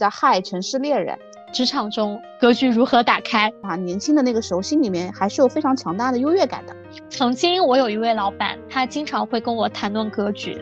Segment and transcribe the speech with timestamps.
[0.00, 1.14] 叫《嗨城市猎人》。
[1.52, 3.76] 职场中格局如何打开啊？
[3.76, 6.74] 年轻的那个时候，心里面还是有非常强大的优越感的。
[7.10, 10.56] 曾经我有一位老板，他经常会跟我谈论格局。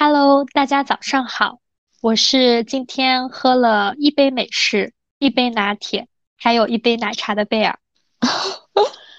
[0.00, 1.60] Hello，大家早上好，
[2.00, 7.78] 我是今天喝了一杯美式、一杯拿铁，还有一杯奶茶的贝尔。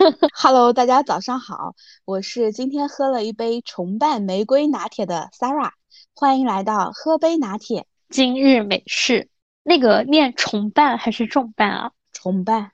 [0.33, 1.75] Hello，大家早上好，
[2.05, 5.71] 我是今天喝了一杯重瓣玫瑰拿铁的 Sarah，
[6.13, 9.29] 欢迎来到喝杯拿铁今日美式。
[9.63, 11.91] 那个念重瓣还是重瓣啊？
[12.11, 12.71] 重瓣。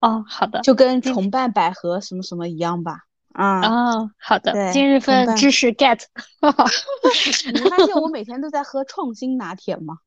[0.00, 3.00] 哦，好的，就跟重瓣百合什么什么一样吧。
[3.32, 6.02] 啊哦，好的，今日份知识 get。
[7.52, 9.98] 你发现我每天都在喝创新拿铁吗？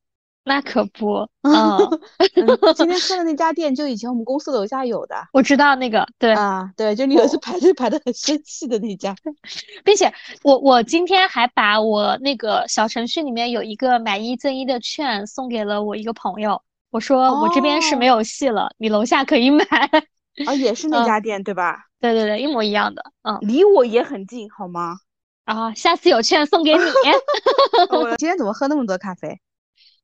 [0.44, 1.78] 那可不 嗯，
[2.76, 9.14] 今天 喝的那家店就以前我们公司楼下有的，我知道那个，对啊，对，就你有一次排队排的很生气的那家，
[9.84, 10.12] 并且
[10.42, 19.64] 我我今天还把我那个小程序里面有一个买一赠一的券送给了我一个朋友，我说我这边是没有戏了，你楼下可以买，
[20.46, 21.78] 啊，也是那家店对吧？
[22.00, 24.96] 对对对，一模一样的，嗯，离我也很近，好吗？
[25.46, 26.80] 啊，下次有券送给你。
[27.90, 29.38] 我今天怎么喝那么多咖啡？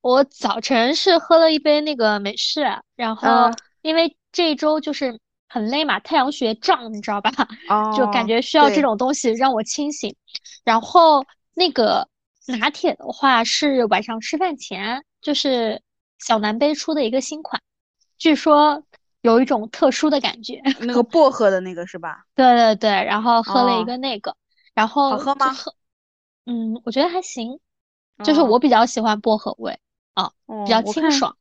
[0.01, 2.63] 我早晨是喝了一杯那个美式，
[2.97, 3.51] 然后
[3.83, 7.31] 因为这一周就是很累嘛，太阳穴胀，你知道吧？
[7.97, 10.15] 就感觉需要这种东西让我清醒。
[10.65, 12.09] 然后那个
[12.47, 15.83] 拿铁的话是晚上吃饭前，就是
[16.19, 17.61] 小南杯出的一个新款，
[18.17, 18.83] 据说
[19.21, 20.63] 有一种特殊的感觉。
[20.81, 22.25] 那个薄荷的那个是吧？
[22.35, 24.35] 对对对，然后喝了一个那个，
[24.73, 25.53] 然后好喝吗？
[26.47, 27.61] 嗯，我觉得还行，
[28.25, 29.79] 就是我比较喜欢薄荷味。
[30.15, 30.31] 啊，
[30.65, 31.37] 比较清爽。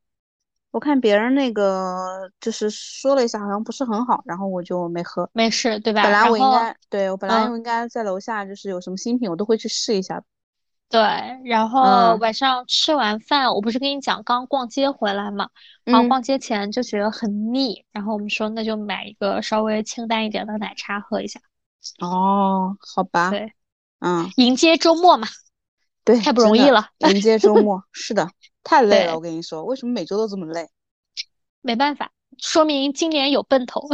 [0.70, 5.28] 我看别人那个就是说了一下，好像不是很好，然后我就没喝。
[5.32, 6.02] 没事，对吧？
[6.04, 10.22] 本来我应该，对我本来我应该在楼下，就是有什么新品，我都会去试一下。
[10.88, 11.00] 对，
[11.44, 15.48] 然后晚上吃完饭，我不是跟你讲刚逛街回来嘛，
[15.84, 21.40] 然后逛街前就觉得很腻，然后我们说那就买一个稍微清淡一点的奶茶喝一下。
[22.00, 23.30] 哦，好吧。
[23.30, 23.52] 对，
[24.00, 25.26] 嗯，迎接周末嘛。
[26.04, 26.88] 对，太不容易了。
[26.98, 28.28] 迎接周 末，是的。
[28.62, 30.68] 太累了，我跟你说，为什么每周都这么累？
[31.62, 33.86] 没办法，说明今年有奔头。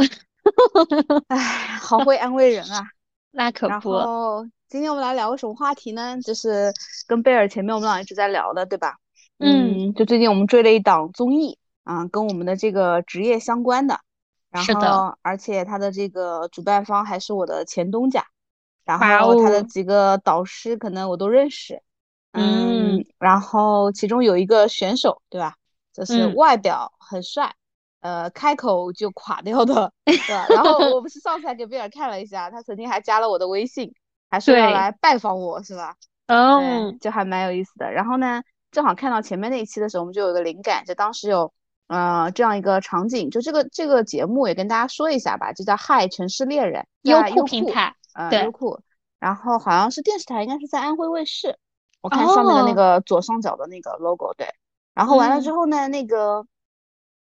[1.27, 1.37] 哎，
[1.81, 2.81] 好会安慰人啊！
[3.31, 3.93] 那可不。
[3.93, 6.17] 然后今天我们来聊个什么话题呢？
[6.21, 6.71] 就是
[7.07, 8.95] 跟贝尔前面我们俩一直在聊的，对吧？
[9.39, 9.93] 嗯。
[9.93, 13.99] 就最近我们追了一档综艺啊，跟我们的这个职业相关的。
[14.49, 18.25] 然后，而且他的这个主办方还是我的前东家，
[18.85, 21.81] 然后他的几个导师可能我都认识。
[22.33, 25.55] 嗯，然后其中有一个选手，对吧？
[25.93, 27.55] 就是外表很帅，
[28.01, 30.45] 呃，开口就垮掉的，对吧？
[30.49, 33.91] 然后我不是上次还给贝尔看了一下，他曾经还加了我的微信，
[34.29, 35.95] 还说要来拜访我，是吧？
[36.27, 37.91] 嗯，就还蛮有意思的。
[37.91, 41.51] 然后呢，正好看到前面那一期的时候，我们就有个灵感，就当时有
[41.87, 48.79] 呃这样一个场景，就这个这个节目也跟大家说一下吧，就叫《嗨城市猎人》，优酷平台，呃，优酷。
[49.19, 51.57] 然后好像是电视台，应该是在安徽卫视。
[52.01, 54.47] 我看上面的那个左上角的那个 logo，对，
[54.93, 56.45] 然后完了之后呢，那个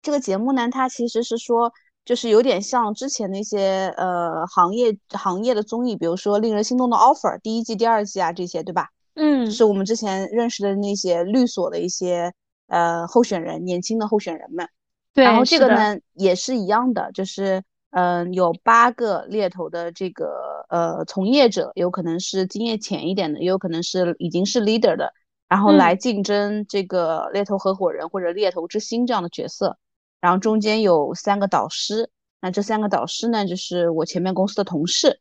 [0.01, 1.73] 这个节目呢，它其实是说，
[2.05, 8.89] 就是有点像之前那些呃行业行业的综艺，比如说令人心动的 offer 第一季、第二季啊这些，对吧？
[9.15, 12.33] 嗯，是我们之前认识的那些律所的一些
[12.69, 14.69] 呃候选人，年轻的候选人们。
[15.15, 17.63] 对，然后这个呢也是一样的，就是。
[17.95, 20.33] 嗯，有八个猎头的这个
[20.73, 25.13] 呃从业者，有可能是经验浅一点的，也有可能是已经是 leader 的，
[25.47, 29.77] 然后来竞争这个猎头合伙人或者猎头之星这样的角色。
[30.19, 32.09] 然后中间有三个导师，
[32.41, 35.21] 那这三个导师呢，就是我前面公司的同事。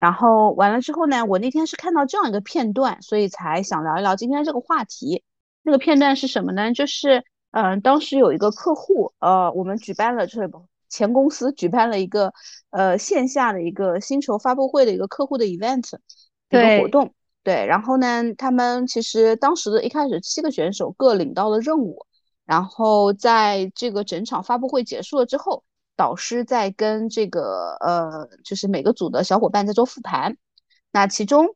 [0.00, 5.22] 然后完了之后呢，我那天是看到这样一个片段，所以才想聊一聊今天这个话题。
[5.62, 6.72] 那个片段是什么呢？
[6.72, 7.22] 就是
[7.52, 10.67] 嗯，当时有一个客户，呃，我们举办了这个。
[10.88, 12.32] 前公司举办了一个
[12.70, 15.86] 呃线下的一个薪酬发布会的一个客户的 event
[16.50, 17.12] 一个活动，
[17.42, 22.06] 对，然后呢，他们其实当时的一开始七个选手各领到了任务，
[22.44, 25.64] 然后在这个整场发布会结束了之后，
[25.96, 30.36] 导师在跟这个呃就是每个组的小伙伴在做复盘，
[30.92, 31.54] 那其中。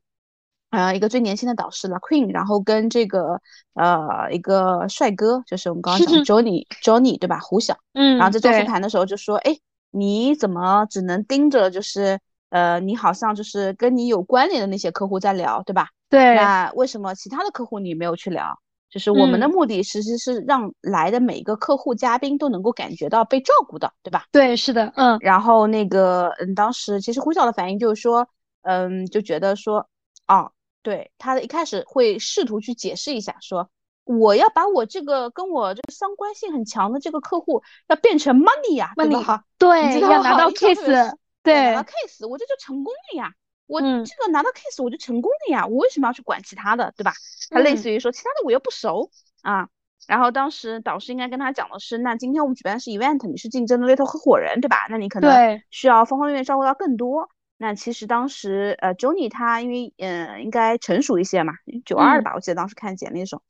[0.73, 3.41] 呃，一个最年轻的导师 La Queen，然后跟这个
[3.75, 7.39] 呃一个帅哥，就是我们刚刚讲 Johnny Johnny 对吧？
[7.41, 9.57] 胡晓，嗯，然后在做复盘的时候就说，哎，
[9.91, 12.19] 你怎么只能盯着就是
[12.51, 15.89] 呃你好像就是跟你有关联的那些客户在聊，对吧？
[16.09, 18.59] 对，那为什么其他的客户你没有去聊？
[18.91, 24.25] 就是我们的目的其实是让来的每一个客户嘉宾都能够感觉到被照顾到，对吧？
[24.31, 25.17] 对，是的，嗯。
[25.23, 28.29] 然后那个，嗯，当时其实胡晓的反应就是说，
[28.65, 29.89] 嗯，就觉得说，
[30.29, 33.70] 哦，对，他一开始会试图去解释一下，说
[34.05, 43.32] 我要把我这个跟我这个相关性很强的这个客户要变成 money 呀，money， 对，要拿到 case，对，拿到 case，我这就成功了呀。
[43.67, 47.12] 我这个拿到 case 我就成功了呀，我为什么要去管其他的，对吧？
[47.50, 49.11] 他类似于说其他的我又不熟
[49.43, 49.69] 啊。
[50.08, 54.88] 然后当时导师应该跟他讲的是，那今天我们举办的是 event，你是竞争的 little 合伙人，对吧？
[54.90, 55.31] 那你可能
[55.70, 57.31] 需要方方面面照顾到更多。
[57.62, 61.53] 那其实当时呃 Johnny 他因为嗯应该成熟一些嘛，
[61.85, 63.43] 九二的吧，我记得当时看简历的时候，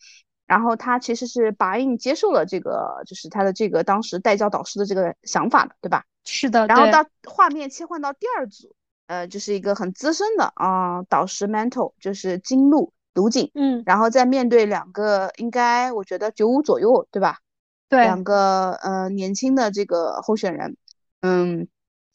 [0.47, 6.05] 然后他其实是答应接受了这个就是他的这个当时带教导师的这个想法的，对吧？
[6.25, 6.67] 是的。
[6.67, 8.76] 然后到画面切换到第二组。
[9.09, 17.41] 呃，就是一个很资深的啊导师，mental 就是金鹿卢景，嗯，然后再面对两个应该我觉得九五左右，对吧？
[17.91, 20.79] 对，两个呃年轻的这个候选人，
[21.20, 21.69] 嗯，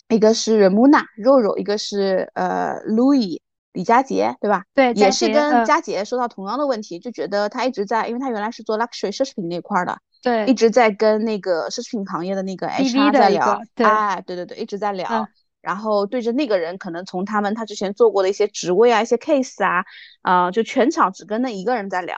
[0.09, 3.39] 一个是 Muna 肉肉，一个是呃 Louis
[3.74, 4.63] 李佳杰，对吧？
[4.74, 15.27] 对，也是跟佳杰说到同样的问题，就觉得他一直在，因为他原来是做 luxury 奢侈品那块的，对，一直在跟那个奢侈品行业的那个 HR 在聊，哎，对对对，一直在聊。
[15.59, 19.83] 然后对着那个人，可能从他们他之前做过的一些职位啊、一些 case 啊，
[20.21, 22.15] 啊，就全场只跟那一个人在聊，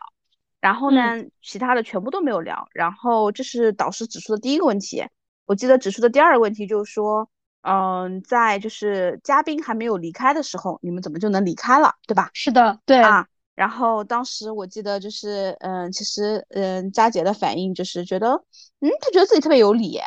[0.61, 2.67] 然后呢，其他的全部都没有聊。
[2.73, 5.03] 然后这是导师指出的第一个问题。
[5.47, 7.27] 我记得指出的第二个问题就是说，
[7.61, 12.29] 嗯，在就是嘉宾还没有离开的时候，你们怎么就能离开了，对吧？
[12.33, 13.27] 是的，对啊。
[13.55, 18.29] 然后当时我记得就是，嗯，其实，嗯，佳姐的反应就是觉得，
[18.79, 19.99] 嗯，她觉得自己特别有理。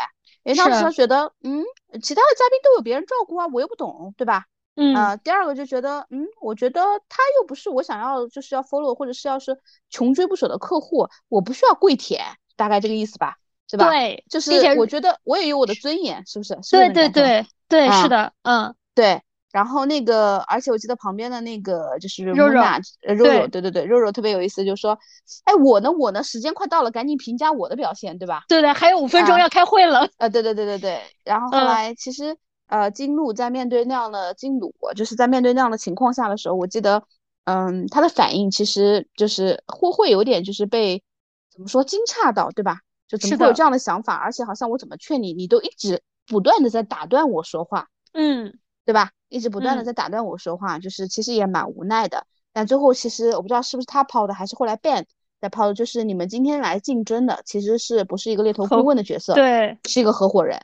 [0.45, 1.63] 因为当时觉得，嗯，
[2.03, 4.47] 其他的嘉宾都有别人照顾啊，我又不懂，对吧？
[4.75, 9.61] 嗯，呃，第二个就觉得，嗯，我觉得他又不是我想要就是要 follow 或者是要是
[9.91, 12.25] 穷追不舍的客户，我不需要跪舔，
[12.57, 13.37] 大概这个意思吧，
[13.77, 13.91] 对吧？
[13.91, 16.59] 对，就是我觉得我也有我的尊严，是不是？
[16.63, 19.21] 是对对对对，是的，嗯，对。
[19.53, 22.63] 然后那个，而且我记得旁边的那个就是肉肉，
[23.03, 24.99] 肉肉，对对对，肉肉特别有意思，就是说，
[25.45, 28.45] 哎，我呢，我呢，时间快到了，赶紧评价我的表现，对吧？
[28.49, 30.09] 对对，还有五分钟要开会了。
[30.17, 31.03] 呃，对对对对对。
[31.23, 32.35] 然后后来其实，
[32.69, 37.03] 呃，金鹿在面对那样的金鹿，就是在面对那样的情况下的时候，我记得，
[37.45, 41.03] 嗯，他的反应其实就是会会有点就是被
[41.51, 42.79] 怎么说惊诧到，对吧？
[43.19, 44.15] 就怎么会有这样的想法？
[44.15, 49.11] 而且好像我怎么劝你，你都一直不断的在打断我说话，嗯，对吧？
[49.29, 52.27] 一直不断的在打断我说话，就是其实也蛮无奈的。
[52.53, 55.07] 但最后其实我不知道是不是他抛的，还是后来 Ben
[55.41, 59.35] 在抛的，就是你们今天来竞争的其实是不是一个猎头顾问的角色？
[59.35, 60.61] 对，是一个合伙人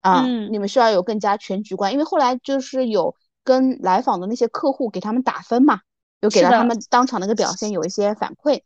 [0.00, 0.24] 啊。
[0.24, 5.80] 你们需要有更加全局观，因为后来就是有跟来访的那些客户给他们打分嘛，
[6.20, 8.62] 有给了他们当场那个表现有一些反馈。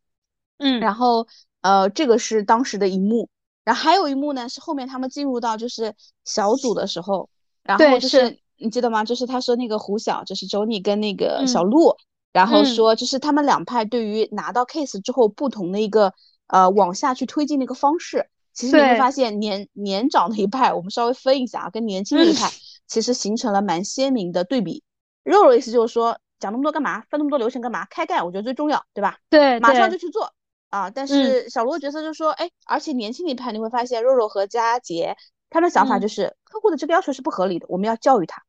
[0.58, 1.26] 嗯，然后
[1.66, 3.28] 呃，这个是当时的一幕，
[3.64, 7.28] 然后还有一幕呢是后面他们进入到就是小组的时候，
[7.62, 8.38] 然后就是。
[8.58, 9.04] 你记得吗？
[9.04, 11.94] 就是他说那个胡晓，就是周妮跟那个小鹿，
[12.32, 16.14] 然后说就是他们两派对于拿到 case 之后不同的一个
[16.46, 18.30] 呃往下去推进的一个方式。
[18.54, 22.50] 其实你会发现年年长的一派，我们稍微分一下啊，跟年轻的一派
[22.86, 24.82] 其实形成了蛮鲜明的对比。
[25.22, 27.02] 肉肉意思就是说讲那么多干嘛？
[27.10, 27.84] 分那么多流程干嘛？
[27.90, 29.18] 开干我觉得最重要，对吧？
[29.28, 30.32] 对，马上就去做
[30.70, 30.90] 啊！
[30.90, 35.16] 但是小罗的角色就说，哎，而且年轻一派你会发现肉肉和佳杰
[35.48, 38.42] 他的想法就是客户的这个要求是不合理的，我们要教育他。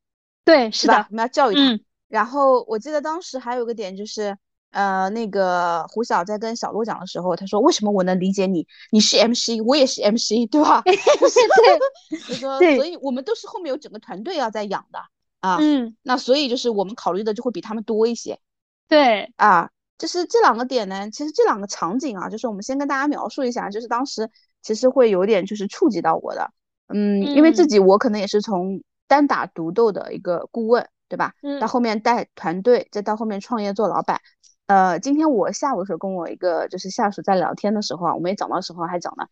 [0.43, 1.79] 对，是的，我们要教育他。
[2.07, 4.37] 然后我记得当时还有个点就是，
[4.71, 8.65] 呃，那个胡晓在跟小鹿讲的时候，他说：“为什么我能理解你？
[8.91, 10.95] 你是 MC，我也是 MC，对吧？” 对，
[12.27, 14.99] 他说：“所以我们都是后面有整个团队要在养的
[15.41, 18.39] 啊。”嗯，那所以就是我们考虑的就会比他们多一些。
[18.87, 24.29] 对，啊，就是这两个点呢，其实这两个场景啊，就是我们先跟大家描述一下，就是当时
[24.61, 26.51] 其实会有点就是触及到我的，
[26.87, 28.81] 嗯，因为自己我可能也是从。
[29.09, 31.33] 单打独斗的一个顾问，对吧？
[31.41, 31.61] 嗯。
[31.61, 34.19] 到后面带团队，再到后面创业做老板。
[34.65, 39.29] 呃，今天我下午的时候跟我一个就是下属在聊天的时候啊，我们也讲到时候还讲了，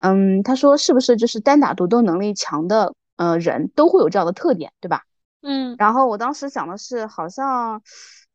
[0.00, 5.02] 嗯，他说是不是就是单打独斗能力强的呃人都会有这样的特点，对吧？
[5.40, 5.76] 嗯。
[5.78, 7.80] 然后我当时想的是，好像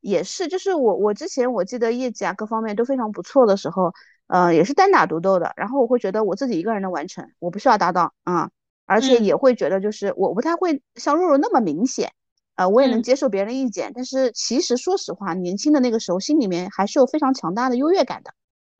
[0.07, 3.93] 也是，就是我我之前我记得业绩啊各方面都非常不错的时候，
[4.27, 8.49] 呃，也是单打独斗的，然后我会觉得我自己一个人能完成，我不需要搭档啊。
[8.85, 12.13] 而且也会觉得，就是我不太会像肉肉那么明显，
[12.55, 18.33] 呃，我也能接受别人的意见，但是其实说实话，年轻的那个时候心里面还是有非常强大的优越感的，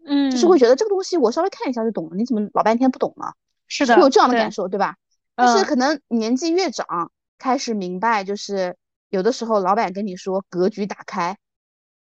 [0.06, 3.34] 嗯，就是会觉得这个东西我稍微看一下就懂了，你怎么老半天不懂呢？
[3.68, 4.96] 是的，会有这样的感受，对吧？
[5.36, 8.78] 但是可能年纪越长，开始明白，就是
[9.10, 11.38] 有的时候老板跟你说格局打开，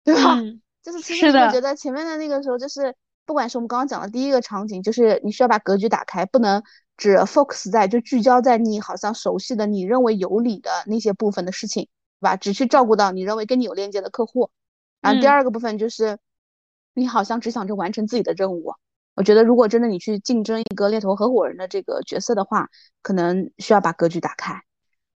[0.03, 0.37] 对吧？
[0.83, 2.93] 就是其实我觉得前面的那个时候就是
[3.25, 6.61] 不管是我们刚刚讲的第一个场景，就是你需要把格局打开，不能
[6.97, 11.87] 只 focus 在就聚焦在你好像熟悉的、你认为有理的那些部分的事情，
[12.19, 12.35] 对吧？
[12.35, 14.51] 只去照顾到你认为跟你有链接的客户。
[14.99, 16.17] 然后第二个部分就是，
[16.93, 18.73] 你好像只想着完成自己的任务。
[19.15, 22.67] 我觉得如果真的你去竞争一个猎头合伙人的这个角色的话，
[23.01, 24.61] 可能需要把格局打开。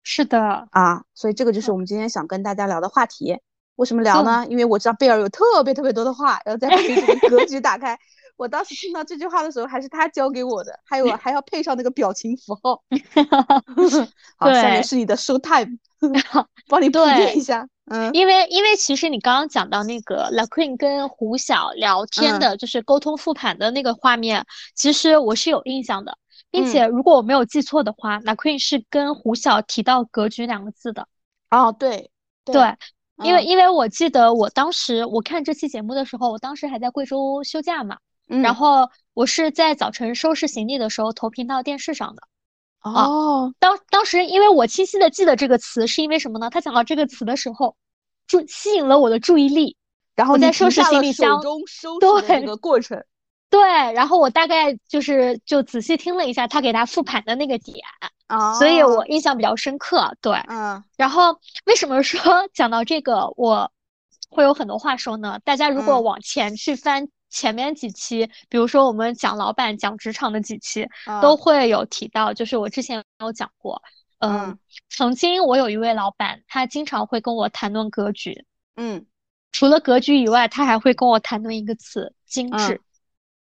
[0.09, 3.37] 是的啊，所以这个就是我们今天想跟大家聊的话题。
[3.75, 4.45] 为什么聊呢？
[4.49, 7.99] 因为我知道贝尔有特别特别多的话要在这个格局打开。
[8.37, 12.81] 我当时听到这句话的时候，还是他教给我的，还有 还要配上那个表情符号。
[14.39, 15.77] 好，下面是你的 show time，
[16.69, 17.67] 帮你铺垫一下。
[17.91, 26.17] 嗯，因为因为其实你刚刚讲到那个 La Queen 跟胡晓聊天的，就是沟通复盘的那个画面，其实我是有印象的。
[26.49, 31.07] 并且，如果我没有记错的话，那 Queen 是跟胡晓提到“格局”两个字的。
[31.49, 32.11] 哦，对
[32.45, 32.75] 对，
[33.23, 42.21] 因为因为我记得我当时我看这期节目的时候，我当时还在贵州休假嘛，然后我是在早晨收拾行李的时候投屏到电视上的。
[42.81, 46.49] 哦，当当时因为我清晰的记得这个词，是因为什么呢？
[46.49, 47.75] 他讲到这个词的时候，
[48.27, 49.75] 就吸引了我的注意力，
[50.15, 53.03] 然后在收拾行李箱中收拾的那个过程。
[53.49, 53.61] 对，
[53.93, 57.77] 然后我大概就是就仔细听了一下他给他复盘的那个点，
[58.59, 60.15] 所以我印象比较深刻。
[60.21, 63.71] 对，嗯，然后为什么说讲到这个我
[64.29, 65.39] 会有很多话说呢？
[65.45, 70.85] 大家如果往前去翻前面几期，比如说我们讲老板、讲职场的几期，
[71.21, 73.81] 都会有提到，就是我之前有讲过，
[74.19, 79.05] 嗯，曾经我有一位老板，他经常会跟我谈论格局，嗯，
[79.53, 82.81] 除了格局以外，他还会跟我谈论一个词——精致。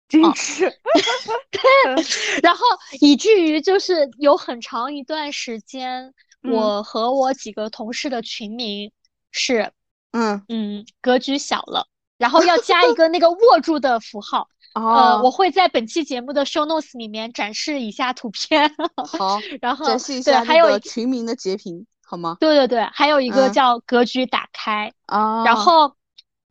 [0.09, 0.65] 真是，
[2.41, 2.65] 然后
[2.99, 8.91] 以至于就是有很长一段时间，我和我几个同事的群名
[9.31, 9.71] 是，
[10.11, 11.87] 嗯嗯，格局小了，
[12.17, 14.47] 然后要加一个那个 握住的符号。
[14.73, 18.73] 呃，我会在本期节目的 show notes 里面展示以下图片。
[19.17, 22.37] 好， 然后展示一下还有群名的截屏，好吗？
[22.39, 25.93] 对对对，还有一个叫格局打开啊，然后。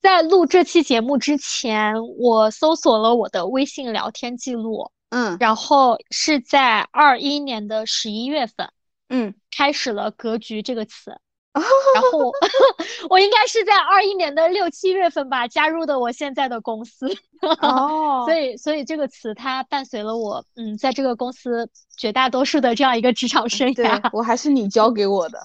[0.01, 8.71] 在录这期节目之前，我搜索了我的微信聊天记录，嗯，然后是在二一年的十一月份，
[9.09, 11.19] 嗯，开始了“格局”这个词。
[11.95, 12.33] 然后
[13.11, 17.09] 我应该是在二一年的六七月份吧，加入的我现在的公司。
[17.63, 24.11] 哦，所以所以这个词它伴随了我，嗯，在这个公司绝大多数的这样一个职场生涯。
[24.13, 25.39] 我还是你教给我的。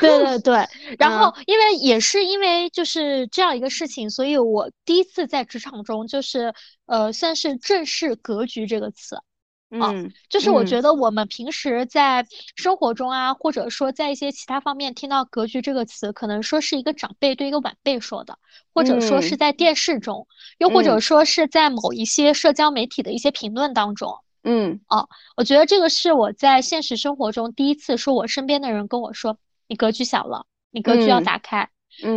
[0.00, 0.66] 对对对。
[0.98, 6.54] 然后因为也是因为就是这样一个事情，所以我第一次在职场中就是
[6.86, 9.16] 呃算是正式“格局”这个词。
[9.70, 18.38] 嗯，就是我觉得我们平时在生活中啊，或者说在一些其他方面听到“格局”这个词，可能说是一个长辈对一个晚辈说的，
[18.72, 20.28] 或者说是在电视中，
[20.58, 24.16] 又或者说是在某一些社交媒体的一些评论当中。
[24.44, 31.73] 嗯，哦，我觉得这个是我在现实生活中第一次说，我身边的人跟我说：“你格局小了，你格局要打开。”嗯，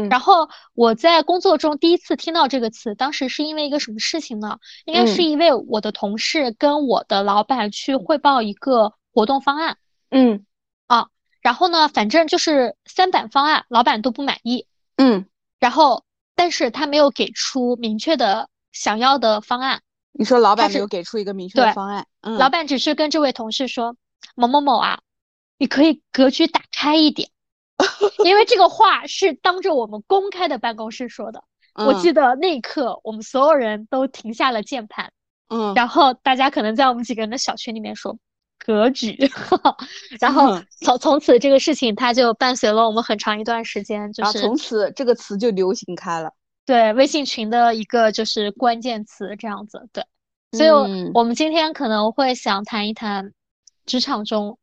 [0.09, 4.57] 然后我在工作中第一次听到这个词，当时是因为一个什么事情呢？
[4.85, 9.77] 应该是因为我的同事跟我的老板去汇报一个活动方案。
[10.09, 10.45] 嗯，
[10.87, 11.07] 啊，
[11.41, 14.65] 然后呢，反正就是三版方案，老板都不满意。
[14.95, 15.25] 嗯，
[15.59, 16.03] 然后
[16.35, 19.81] 但是他没有给出明确的想要的方案。
[20.11, 22.07] 你说老板没有给出一个明确的方案？
[22.21, 23.95] 嗯，老板只是跟这位同事说
[24.35, 25.01] ：“某某某啊，
[25.59, 27.29] 你可以格局打开一点。”
[28.25, 31.43] 因为这个话是当着我们公开的办公室说的，
[31.75, 35.11] 我记得那一刻我们所有人都停下了键盘，
[35.49, 38.17] 嗯，然后大家可能在我们几个人的小群里面说
[38.57, 39.15] 格局，
[40.19, 46.31] 然后从从此这个事情它就伴随了我们很长一段时间，就是从此这个词就流行开了，
[46.65, 50.03] 对微信群的一个就是关键词这样子，对，
[50.51, 50.69] 所以
[51.13, 53.31] 我们今天可能会想谈一谈
[53.85, 54.57] 职场中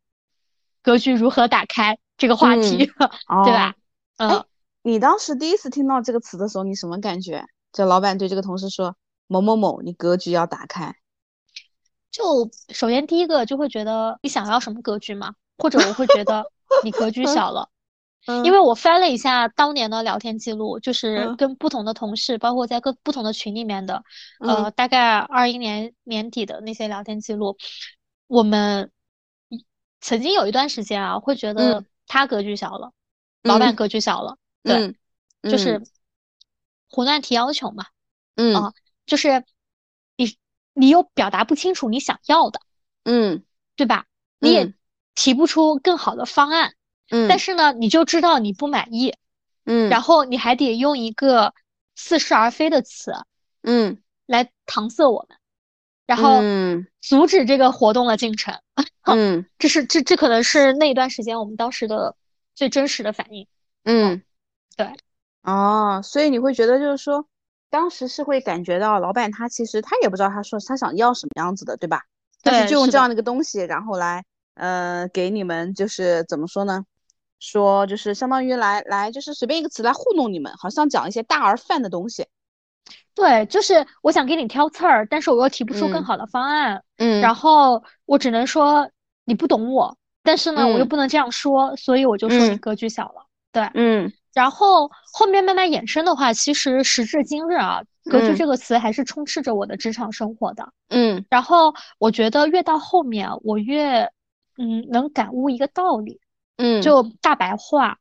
[0.83, 1.97] 格局如何打开。
[2.17, 2.79] 这个话题，
[3.45, 3.75] 对吧？
[4.17, 4.45] 嗯，
[4.83, 7.45] 你当时第一次听到这个词的时候，你什么感觉？
[7.73, 10.95] 就老板对这个同事说：“某某某，你格局要打开。”
[12.13, 15.35] 就首先第一个就会觉得你想要什么格局嘛？
[15.59, 16.45] 或者我会觉得
[16.85, 17.69] 你格局小了，
[18.45, 24.05] 因为我翻了一下当年的聊天记录，就是跟不同的同事，包括在各不同的群里面的，
[24.39, 27.57] 呃，大概二一年年底的那些聊天记录，
[28.29, 28.93] 我们
[30.01, 31.85] 曾经有一段时间啊，会觉得。
[32.07, 32.93] 他格局小了，
[33.43, 34.97] 老板格局小了，对，
[35.43, 35.83] 就是
[36.89, 37.87] 胡乱提要求嘛，
[38.37, 38.55] 嗯。
[38.55, 38.73] 啊，
[39.07, 39.45] 就是
[40.17, 40.37] 你
[40.73, 42.61] 你又表达不清楚你想要的，
[43.05, 43.45] 嗯，
[43.77, 44.07] 对吧？
[44.39, 44.73] 你也
[45.15, 46.75] 提不出更好的方案，
[47.11, 49.15] 嗯，但是呢，你就知道你不满意，
[49.65, 51.55] 嗯，然后你还得用一个
[51.95, 53.13] 似是而非的词，
[53.63, 55.39] 嗯，来搪塞我们，
[56.07, 56.41] 然后
[57.01, 58.55] 阻止这个活动的进程。
[59.07, 62.17] 嗯，这是这这可能是那一段时间我们当时的
[62.55, 63.47] 最真实的反应。
[63.85, 64.23] 嗯，
[64.77, 64.91] 对。
[65.43, 67.27] 哦，所以你会觉得就是说，
[67.69, 72.03] 当时是会感觉到老板他其实他也不知道他说他想要什么样子的，对吧？
[72.43, 76.85] 但是就用这样的一个东西，然后来呃给你们就是怎么说呢？
[77.41, 82.27] 说就是相当于来来就是随便一个词来糊弄你们，好像讲一些大而泛的东西。
[83.15, 86.83] 对，就是我想给你挑刺儿，但是我又提不出更好的方案。
[86.99, 88.91] 嗯，然后我只能说
[89.25, 93.27] 你不懂我，但是呢我又不能这样说，所以我就说你格局小了。
[93.53, 94.13] 对，嗯。
[94.35, 100.73] 然后后面慢慢衍生的话，其实时至今日啊，格局这个词还是充斥着我的职场生活的。
[100.89, 104.11] 嗯，然后我觉得越到后面，我越
[104.59, 106.21] 嗯能感悟一个道理。
[106.57, 107.99] 嗯，就大白话，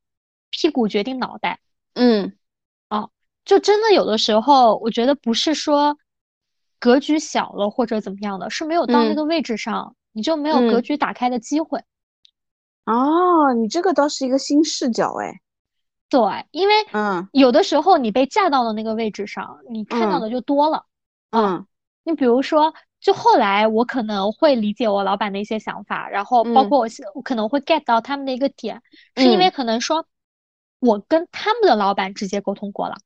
[0.51, 1.59] 屁股决定脑袋。
[1.93, 2.31] 嗯，啊，
[3.45, 5.97] 就真的有的时候，我觉得不是说
[6.79, 11.83] 格局小了或者怎么样的，是没有到那个位置上，你就没有格局打开的机会。
[12.85, 15.39] 哦，你这个倒是一个新视角，哎。
[16.09, 16.21] 对，
[16.51, 20.85] 因为嗯，有的时候你被架到了那个位置上，你看到的就多了。
[21.31, 21.65] 嗯，
[22.03, 22.71] 你比如说，
[23.01, 28.79] 就后来我可能会理解我老板的一些想法，然后包括我我可能会 get 到他们的一个点，
[29.15, 30.05] 是因为可能说，
[30.77, 32.97] 我跟他们的老板直接沟通过了。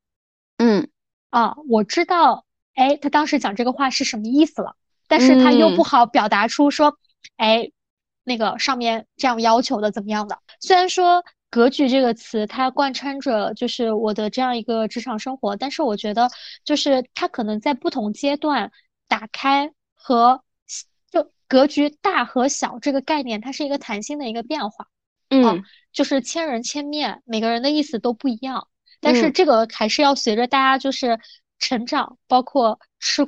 [0.57, 0.89] 嗯，
[1.29, 2.45] 啊，我知道，
[2.75, 4.75] 哎，他当时讲这个话是什么意思了，
[5.07, 6.97] 但是他又不好表达出说，
[7.37, 7.71] 哎，
[8.23, 11.23] 那个上面这样要求的怎么样的，虽然说。
[11.49, 16.29] 格局这个词，它贯穿着就是我的这样一个职场生活，但是我觉得
[16.65, 18.73] 就是它可能在不同阶段
[19.07, 20.43] 打开和
[21.09, 24.87] 就格局大和小这个概念，它是一个弹性的一个变化。
[25.29, 28.67] 嗯，就是千人千面，每个人的意思都不一样，
[28.99, 31.19] 但是这个还是要随着大家就是
[31.59, 33.25] 成长，包括吃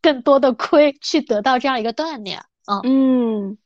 [0.00, 2.44] 更多的亏去得到这样一个锻炼。
[2.66, 3.58] 嗯嗯，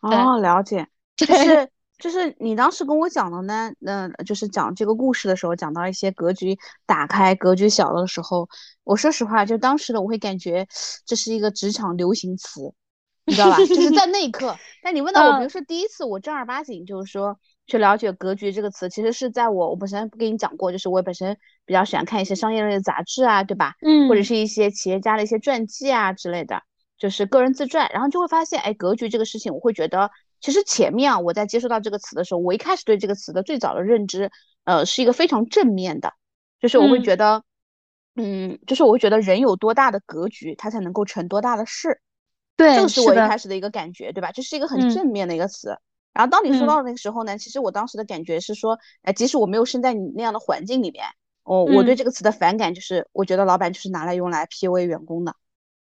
[0.00, 1.70] 哦，了解， 就是。
[2.00, 8.48] 就是你当时跟我讲的呢，那就是讲这个故事的时候，讲到一些格局打开、格局小了的时候，
[8.84, 10.66] 我说实话，就当时的我会感觉
[11.04, 12.72] 这是一个职场流行词，
[13.26, 13.58] 你知道吧？
[13.58, 14.56] 就是在那一刻。
[14.82, 17.38] 但你问到我，比如说第一次我正儿八经就是说
[17.70, 23.74] 去了解格局这个词，其实是在我我本身不跟你讲过，就是我本身比较喜欢看一些商业类的杂志啊，对吧？
[23.82, 24.08] 嗯。
[24.08, 26.60] 或者是一些企业家的一些传记啊之类的，
[26.98, 30.10] 就是个人自传，然后就会发现，哎，格局这个事情，我会觉得。
[30.42, 34.30] 其实前面啊，我在接触到这个词的时候，我一开始对这个词的最早的认知，
[34.64, 36.14] 呃，是一个非常正面的，
[36.58, 37.42] 就是我会觉得，
[38.16, 42.00] 嗯，就是我会觉得人有多大的格局，他才能够成多大的事。
[42.56, 44.32] 对，这个是我一开始的一个感觉，对吧？
[44.32, 45.76] 这是一个很正面的一个词。
[46.12, 51.06] 然后当你说到那个时候呢，其实我当时的感觉是说，哎，即使我没有生在你那样的环境里面，
[51.44, 55.34] 哦，我对这个词的反感就是，我觉得老板就是拿来用来 PUA 员工的。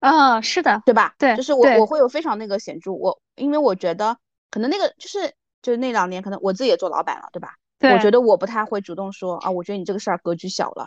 [0.00, 1.14] 啊，是的，对吧？
[1.18, 4.16] 对，就是我我会有非常那个显著，我因为我觉得。
[4.48, 7.56] 可能那个就是就是那两年，可能我自己也做老板了，对吧？
[7.78, 7.92] 对。
[7.92, 10.86] 我觉得我不太会主动说啊，我觉得你这个事儿格局小了，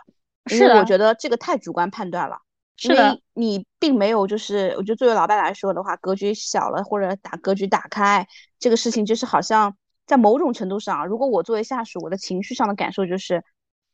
[0.50, 2.39] 因为我觉得这个太主观判断了。
[2.80, 3.20] 是的。
[3.34, 13.44] 你并没有就是，我觉得作为老板来说的话，格局小了或者打格局打开这个事情，就是好像在某种程度上，如果我作为下属，我的情绪上的感受就是，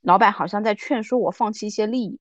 [0.01, 2.19] 老板好像在劝说我放弃一些利益，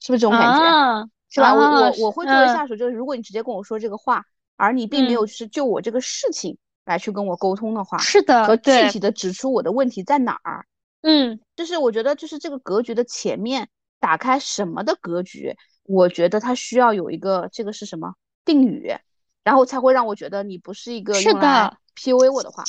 [0.00, 1.08] 是不是这种感觉？
[1.28, 1.54] 是吧？
[1.54, 4.24] 我我我会作为下属，就是如果你直接跟我说这个话，
[4.56, 6.58] 而你并没有是就我这个事情。
[6.86, 10.66] 来去跟我沟通的话，是的，和具体的指出我的问题在哪儿。
[11.02, 13.68] 嗯，就是我觉得，就是这个格局的前面
[14.00, 15.54] 打开什么的格局，
[15.90, 18.94] 我觉得它需要有一个这个是什么定语，
[19.42, 22.62] 然后才会让我觉得你不是一个是的 PUA 我的话，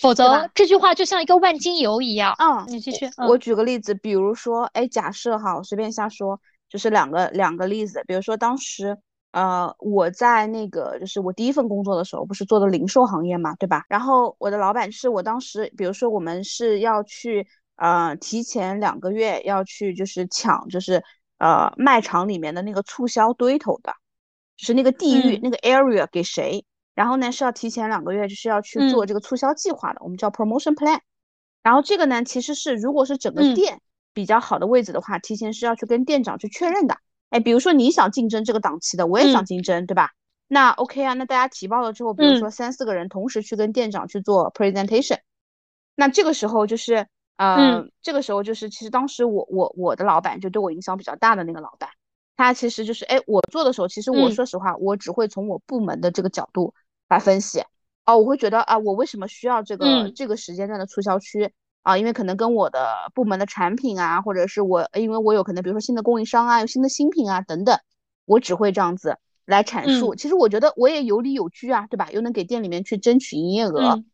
[0.00, 2.34] 否则这句话就像一个万金油一样。
[2.38, 3.08] 嗯，你继续。
[3.28, 8.98] 我举个例子，比如说，哎，假设哈，我随便瞎说，就是两个两个例子，比如说当时。
[9.32, 13.84] 呃，我在那个就是我第一份工作的时候，不是做的零售行业嘛，对吧？
[13.88, 21.00] 然后我的老板是我当时，比如说我们是要去呃提前两个月要去就是抢就是
[21.40, 23.92] 呃卖场里面的那个促销堆头的，
[24.56, 31.00] 就是那个地域那个 area 给谁，然后呢是要提前两个月就是要去做这个促销计划的，我们叫 promotion plan。
[31.64, 33.80] 然后这个呢其实是如果是整个店
[34.14, 36.96] 比较好的位置的话，提前是要去跟店长去确认的。
[37.30, 40.10] 哎，比如说你想竞争这个档期的，我也想竞争，对吧？
[40.48, 45.18] 那 OK 啊，那大家提报了之后，比如说三四个人同时去跟店长去做 presentation，
[45.94, 47.06] 那这个时候就是，
[47.40, 51.88] 呃，这个时候就是，其实当时我我我的老板就对我影响比较大的那个老板，
[52.36, 56.74] 他其实就是，哎，我做的时候，其实我说实话，我只会从我部门的这个角度
[57.08, 57.64] 来分析，
[58.04, 61.50] 哦，我会觉得啊，我为什么需要这个这个时间段的促销区？
[61.80, 67.80] 啊，因为可能跟我的部门的产品啊，或者是我，因为我有可能，比如说新的供应商啊，有新的新品啊等等，
[68.26, 70.14] 我只会这样子来阐述。
[70.14, 72.10] 其实我觉得我也有理有据啊，对吧？
[72.12, 74.04] 又能给店里面去争取营业额。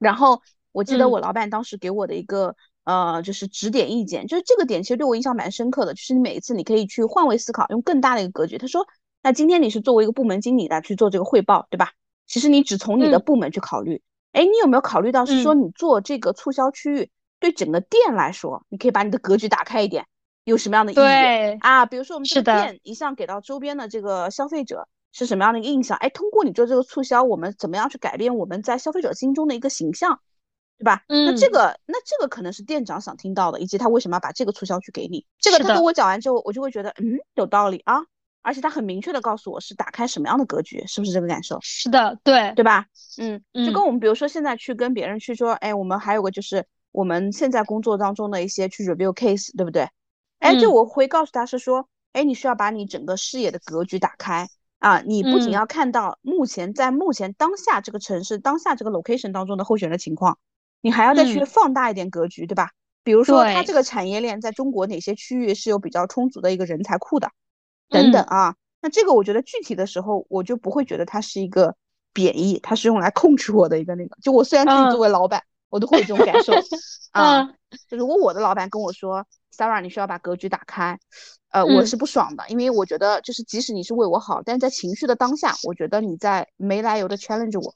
[0.00, 0.42] 然后
[0.78, 5.92] 我记得我老板当时给我的一个呃，就是指点意见，就是这个点其实对我印象蛮深刻的。
[5.92, 8.58] 就是你每一次你可以去换位思考，用更大的一个格局。
[8.58, 8.86] 他说，
[9.24, 11.90] 那今天你是作为一个部门经理来去做这个汇报，对吧？
[12.28, 14.00] 其实你只从你的部门去考虑。
[14.30, 17.10] 哎，你有没有考虑到是说你做这个促销区域
[17.40, 20.06] 对整个店来说，你可以把你的格局打开一点，
[20.44, 21.84] 有什么样的意义啊？
[21.86, 25.96] 比如说我们这个店一向给到周边的这个消费者是什么样的一个印象？
[25.98, 30.20] 哎，通过你做这个促销，我们怎么样去改变我们在消费者心中的一个形象，
[30.78, 31.02] 对吧？
[31.08, 35.26] 嗯那这个那这个可能是店长想听到的，以及他为什么要把这个促销去给你？
[35.38, 38.00] 这个他跟我讲完之后，我就会觉得嗯有道理啊。
[38.40, 41.58] 而且他很明确的告诉我是打开什么样的格局，是不是这个感受？
[41.60, 42.86] 是的，对，对吧？
[43.18, 49.88] 嗯，就跟我们比如说现在去跟别人去说，哎，我们还有个就是我们现在工作当中的一些去 review case，对不对？
[50.38, 60.38] 哎，就我会告诉他是说，哎，你需要把你整个视野的格局打开啊，你不仅要看到目前在目前当下这个城市当下这个 location 当中的候选人情况，
[60.80, 62.70] 你还要再去放大一点格局，对吧？
[63.02, 67.30] 比如说它这个产业链在中国哪些区域是有比较充足的一个人才库的。
[67.88, 71.74] 等等啊，那这个我觉得具体的时候，我就不会觉得它是一个
[72.12, 74.14] 贬义，它是用来控制我的一个那个。
[74.22, 76.52] 就我虽然自己作为老板，我都会有这种感受
[77.12, 77.50] 啊。
[77.88, 80.98] 就如果我的老板跟我说，Sarah，你需要把格局打开，
[81.50, 87.74] 呃，我是不爽的，因为我觉得就是即使你是为我好，但是在情绪的当下，我觉得你在没来由的 challenge 我。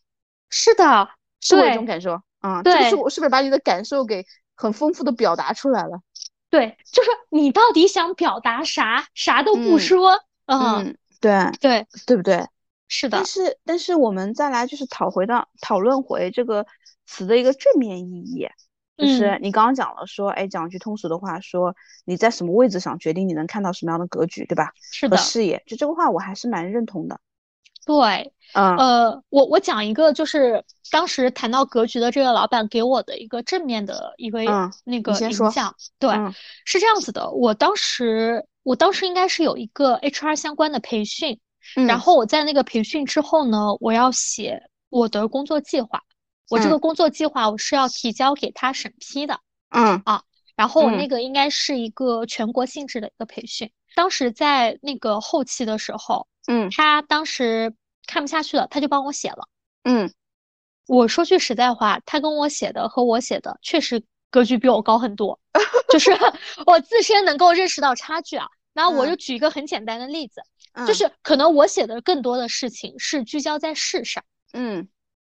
[0.50, 1.08] 是的，
[1.40, 2.62] 是我这种感受啊。
[2.62, 4.24] 对，是我是不是把你的感受给
[4.54, 6.02] 很丰富的表达出来了？
[6.50, 9.06] 对，就是你到底想表达啥？
[9.14, 12.46] 啥都不说，嗯，对对对不对？
[12.88, 13.16] 是的。
[13.16, 16.66] 但是但是我们再来就是讨回到讨论回这个
[17.06, 18.46] 词的一个正面意义，
[18.98, 21.74] 就是你刚刚讲了说，哎，讲句通俗的话，说
[22.04, 24.72] 你在什么位置上决定你能看到什么样的格局，对吧？
[24.92, 25.16] 是的。
[25.16, 27.18] 视野，就这个话我还是蛮认同的。
[27.84, 34.40] 对，嗯，呃，我我讲一个，就是当时谈到格局的这个老板给我的一个正面的一个
[34.84, 35.74] 那个影响。
[35.98, 36.14] 对，
[36.64, 41.40] 是这样子的，我当时我当时应该是有一个 HR 相关的培训，
[41.74, 46.00] 然后我在那个培训之后呢，我要写我的工作计划，
[46.48, 49.40] 我这个工作计划我是要提交给他审批的。
[49.70, 50.22] 嗯啊，
[50.54, 56.28] 然后我那个应该是一个全国性质的一个培训，当时在那个后期的时候。
[56.46, 57.74] 嗯，他当时
[58.06, 59.48] 看不下去了，他就帮我写了。
[59.84, 60.12] 嗯，
[60.86, 65.38] 我说句实在话，他跟我写的和我写的确实格局比我高很多，
[65.90, 66.10] 就是
[66.66, 68.46] 我自身能够认识到差距啊。
[68.72, 70.42] 然后我就举一个很简单的例子，
[70.86, 74.24] 就是可能我写的更多的事情是聚焦在事上。
[74.52, 74.88] 嗯。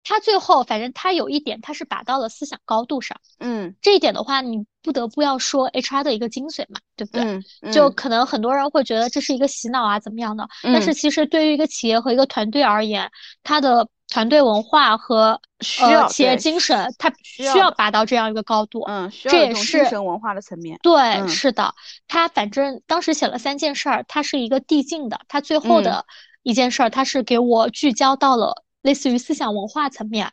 [0.07, 3.19] 他最后，反正他有一点，他是把到了思想高度上。
[3.39, 7.73] 嗯，这一点的话，你不得不要说 HR 的一个精髓嘛，对不对？
[7.73, 10.47] 就可能很多人会觉得这是一个洗脑啊，怎么样的？
[10.63, 13.11] 但是其实对于一个企业和一个团队而言，
[13.43, 15.41] 他的团队文化和
[15.81, 18.83] 呃企业精神，他需要达到这样一个高度。
[18.87, 20.79] 嗯，这也是精神文化的层面。
[20.83, 21.75] 对，是的。
[22.07, 25.19] 他反正当时写了三件事儿，它是一个递进的。
[25.27, 26.05] 他最后的
[26.43, 28.63] 一件事儿，他是给我聚焦到了。
[28.85, 30.31] 类似于思想文化层面，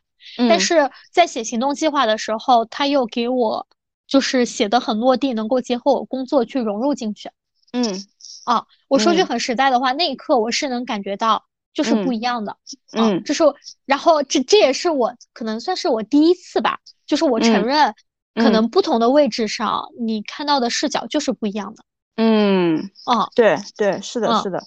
[0.50, 3.66] 但是在写行动计划的时候，他又给我
[4.12, 7.32] 就是写的很落地，能够结合我工作去融入进去。
[7.72, 7.82] 嗯，
[8.44, 12.58] 啊，我说句很实在的话，那一刻我是能感觉到就是不一样的。
[12.92, 13.46] 嗯，这是，
[13.86, 17.96] 然后这这也是我可能算是我第一次吧，就是我承认，
[18.36, 21.86] 可能不同的位置上你看到的视角就是不一样的。
[22.18, 24.62] 嗯，啊，对对，是的，是的。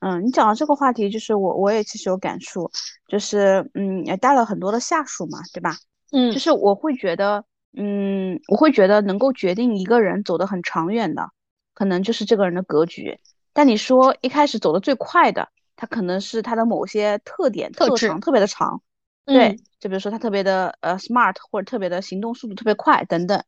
[0.00, 2.70] 嗯，你讲到这个话题，就是我我也其实有感触，
[3.08, 5.76] 就是嗯，也带了很多的下属嘛，对吧？
[6.12, 7.42] 嗯，就是我会觉得，
[7.74, 11.30] 嗯，我会觉得能够决定一个人走得很长远的，
[11.74, 13.18] 可能就是这个人的格局。
[13.52, 18.82] 但你说一开始走得最快的，他可能是他的某些特点特长特别的长，
[19.24, 23.42] 对，就比如说他特别的呃 smart，或者特别的行动速度特别快等等。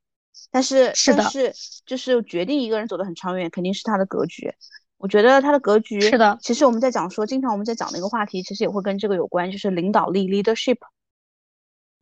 [0.50, 1.54] 但是是的，是
[1.86, 4.52] 就是决定一个人走得很长远，肯定是他的格局。
[4.96, 6.38] 我觉得他的格局是的。
[6.40, 10.78] 其实我们在讲说，经常我们在讲的一个话题，其实也会跟这个有关，就是领导力 （leadership）。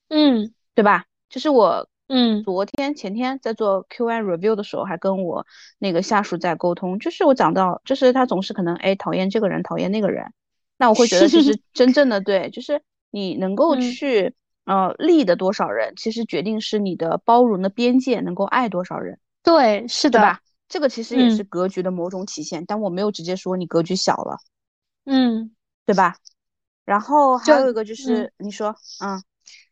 [0.08, 1.04] 嗯，对吧？
[1.28, 5.46] 就是我，嗯，昨天前天在做 Q&A review 的时候，还跟我
[5.78, 10.30] 那个下属在沟通，就是我讲到，就是他总是可能哎讨厌这个人，讨厌那个人，
[10.76, 14.34] 那我会觉得就是 真正的对，就是你能够去
[14.66, 19.18] 呃利的多少人，其实决定是你的包容的边界能够爱多少人。
[19.42, 20.40] 对，是的吧？
[20.68, 24.36] 这个其实也是格局的某种体现，但我没有直接说你格局小了，
[25.06, 25.54] 嗯，
[25.86, 26.16] 对吧？
[26.84, 29.22] 然后还有一个就是你说，嗯，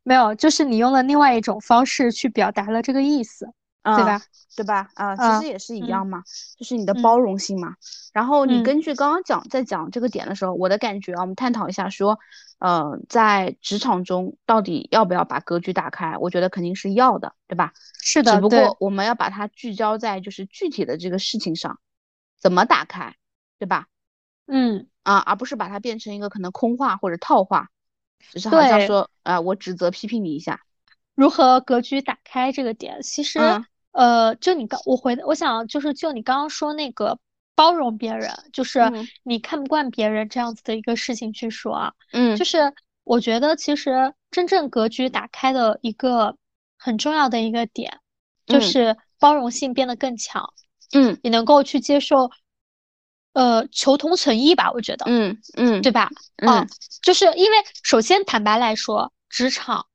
[0.03, 3.53] 没有，就是你用了另外一种方式去表达了这个意思。
[3.83, 4.21] 对吧？
[4.57, 4.91] 对吧？
[4.95, 6.23] 啊，其实也是一样嘛，
[6.59, 7.77] 就是你的包容性嘛。
[8.13, 12.19] 然后你根据刚刚讲在讲这个点的时候，我的感觉啊，我们探讨一下说，
[12.59, 16.15] 呃，在职场中到底要不要把格局打开？
[16.19, 17.73] 我觉得肯定是要的，对吧？
[18.03, 18.35] 是的。
[18.35, 21.79] 只不过我们要把它聚焦在就是具体的这个事情上，
[22.39, 23.17] 怎么打开，
[23.59, 23.87] 对吧？
[24.47, 24.89] 嗯。
[25.05, 27.71] 啊，而不是把它变成一个可能空话或者套话，
[28.31, 30.61] 只是好像说啊，我指责批评你一下。
[31.15, 33.39] 如何格局打开这个点，其实
[33.93, 37.19] 呃，就你刚我回，我想就是就你刚刚说那个
[37.55, 38.81] 包容别人，就是
[39.23, 42.73] 你看不惯别人这样子的一个事情去说啊，嗯，就是
[43.05, 46.37] 我觉得其实真正格局打开的一个
[46.79, 47.99] 很重要的一个点，
[48.47, 50.55] 就是包容性变得更强，
[50.95, 52.31] 嗯，你能够去接受，
[53.33, 56.11] 呃，求同存异吧，我觉得，嗯嗯，对吧？
[56.37, 56.69] 嗯，
[57.03, 59.87] 就是因为首先坦白来说，职场。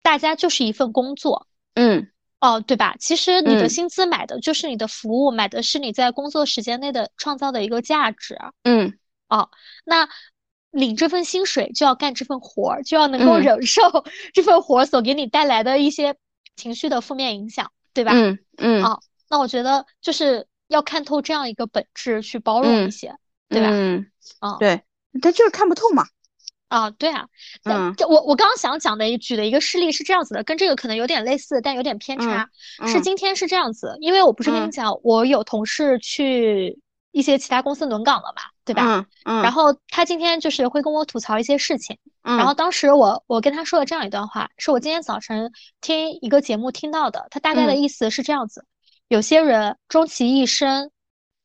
[0.00, 2.08] 大家就是一份工作，嗯，
[2.40, 2.96] 哦，对吧？
[2.98, 9.50] 其实你的薪资买的就是你的服务，买的是你在工作时间内的创造的一个价值，嗯，哦，
[9.84, 10.08] 那
[10.70, 13.82] 领这份薪水就要干这份活儿，就要能够忍受
[14.32, 16.16] 这份活儿所给你带来的一些
[16.56, 18.12] 情绪的负面影响，对吧？
[18.14, 23.14] 嗯嗯，哦，那我觉得就是要看透这样一个本质，去包容一些，
[23.48, 23.68] 对吧？
[23.72, 24.06] 嗯，
[24.40, 24.82] 哦，对，
[25.20, 26.04] 他就是看不透嘛。
[26.68, 27.26] 啊，对啊，
[27.64, 32.46] 嗯，我我刚刚想讲的举的一个事例是这样子的，跟这个可能有点类似，但有点偏差。
[32.86, 36.78] 是今天是这样子，因为我不是跟你讲，我有同事去
[37.10, 38.98] 一些其他公司轮岗了嘛，对吧？
[38.98, 39.42] 嗯嗯。
[39.42, 45.50] 然后他今天就是会跟我吐槽一些事情，然后当时我我跟他说了这样一段话，是我今天早晨
[45.80, 48.66] 听一个节目听到的，他大概的意思是这样子：
[49.08, 50.90] 有些人终其一生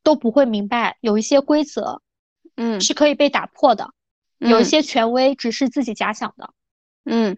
[0.03, 2.01] 都不会明白，有一些规则，
[2.55, 3.89] 嗯，是可以被打破的。
[4.39, 6.53] 有一些权威只是自己假想的，
[7.05, 7.37] 嗯，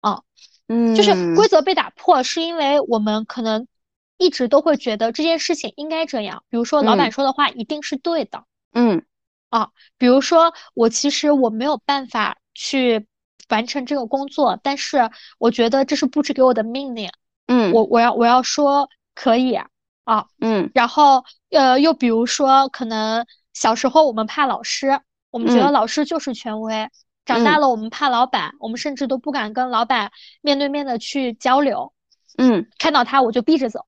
[0.00, 0.22] 哦，
[0.68, 1.34] 嗯，就是。
[1.34, 3.66] 规则被打破，是因为我们可能
[4.16, 6.44] 一直都会觉得这件事情应该这样。
[6.48, 9.04] 比如说，老板说的话一定是对的，嗯，
[9.50, 13.08] 啊，比如说我其实我没有办法去
[13.48, 17.10] 完成这个工作，但是我觉得这是布置给我的命令，
[17.48, 19.58] 嗯，我我要我要说可以
[20.04, 25.00] 啊，嗯，然后呃，又比如说可能小时候我们怕老师。
[25.32, 26.88] 我们觉得老师就是权威，
[27.26, 31.92] 长大了我们怕老板，我们甚至都不敢跟老板面对面的去交流。
[32.38, 33.80] 嗯，看到他我就避着走。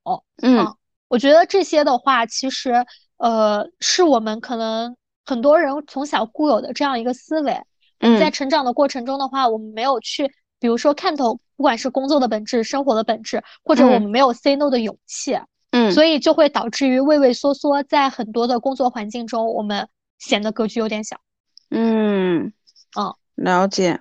[0.43, 0.75] 嗯，
[1.09, 2.85] 我觉得这些的话，其实
[3.17, 7.59] 呃，是我们可能很多人从小固有的这样一个思维。
[8.01, 15.37] 嗯，在成长的过程中的话，我们没有去，比如说看透，不管是工作的本质、生活的本质，或者我们没有 say no 的勇气。
[15.73, 19.87] 嗯，所以就会导致于畏畏缩缩，在很多的工作环境中，我们
[20.18, 21.18] 显得格局有点小。
[21.68, 22.55] 嗯，
[22.94, 24.01] 哦，了解。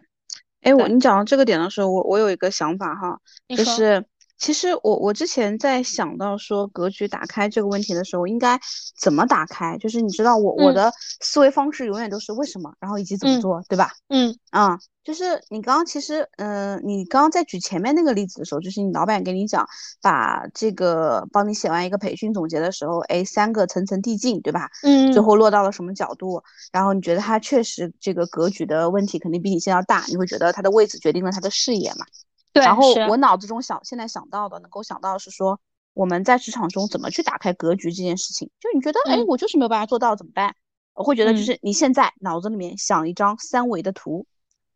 [0.62, 4.06] 哎，我你讲到这个点的时候，我我有一个想法哈，就是
[4.38, 8.58] 其实我我之前在想到说格局打开这个问题的时候，应该
[8.98, 9.78] 怎么打开？
[9.78, 13.92] 就是你知道我我的思维方式永远都是为什么，然后以及怎么做，对吧？
[14.08, 14.80] 嗯啊。
[15.08, 19.66] 就是你刚刚其实，嗯，你刚刚在举前面那个例子的时候，就是你老板给你讲，
[20.02, 24.70] 把这个帮你写完一个培训总结的时候，哎，三个层层递进，对吧？
[24.84, 26.44] 嗯，最后落到了什么角度？
[26.74, 32.06] 然后你觉得他确实这个格局的问题肯定比你现在要大，你会觉得他的位置决定了他的视野嘛？
[32.52, 32.66] 对。
[32.66, 35.58] 然后我脑子中想，现在想到的，能够想到的是说，
[35.94, 38.50] 我们在职场中怎么去打开格局这件事情。
[38.60, 40.54] 就你觉得，哎，我就是没有办法做到，怎么办？
[40.96, 44.26] 我会觉得就是你现在脑子里面想一张三维的图。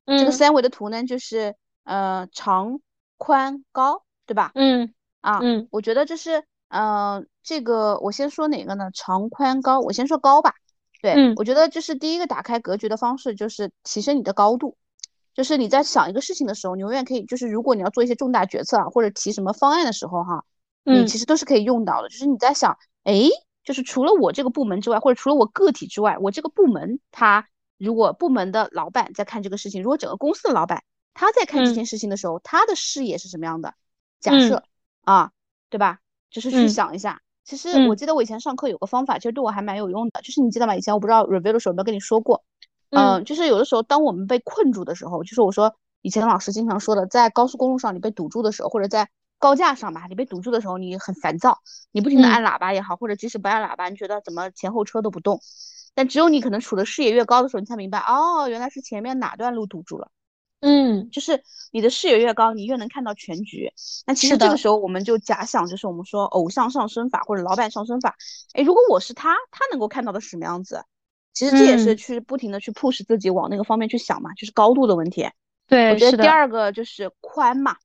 [0.05, 2.79] 这个三维的图呢，就是呃长、
[3.17, 4.51] 宽、高，对吧？
[4.55, 8.89] 嗯啊，嗯，我觉得就是，呃，这个我先说哪个呢？
[8.93, 10.55] 长、宽、高，我先说高吧。
[11.01, 14.75] 对，我觉得就是第一个打开格局的方式，就是提升你的高度。
[15.33, 20.43] 就是你在想一个事情的时候，你永远可以，就是如果你要做一些重大决策啊，或者提什么方案的时候，哈，
[20.83, 22.09] 你其实都是可以用到的。
[22.09, 23.29] 就是你在想，哎，
[23.63, 27.47] 就是除了我这个部门之外，或者除了我个体之外，我这个部门它。
[27.83, 33.73] 如果部门的老板在看这个事情，如果整个公司的老板他在看这件事情的时候，他的视野是什么样的？
[34.19, 34.63] 假设
[35.03, 35.31] 啊，
[35.69, 35.99] 对吧？
[36.29, 37.21] 就是去想一下。
[37.43, 40.21] 其实我记得我以前上课有个方法，其实对我还蛮有用的。
[40.21, 40.75] 就是你记得吗？
[40.75, 42.43] 以前我不知道 review 的时候有没有跟你说过。
[42.91, 51.57] 嗯，就是有的时候当我们被困住的时候，就是我说以前老师经常说的，在高速公路上你被堵住的时候，或者在高架上吧，你被堵住的时候，你很烦躁，
[51.91, 55.41] 你不停的按喇叭也好，或者即使不按喇叭，你觉得怎么前后车都不动。
[55.93, 60.09] 但只有你可能处的视野越高的时候，你才明白哦，原来是前面哪段路堵住了。
[60.61, 63.71] 嗯，就是你的视野越高，你越能看到全局。
[64.05, 68.15] 那其实这个时候我们就假想，就是我们说偶像上升法或者老板上升法。
[68.53, 70.83] 哎，如果我是他，他能够看到的是什么样子？
[71.33, 75.29] 其实这也是去不停的去 push 自己往那个方面去想嘛，就是高度的问题。
[75.67, 77.75] 对，我觉得第二个就是宽嘛，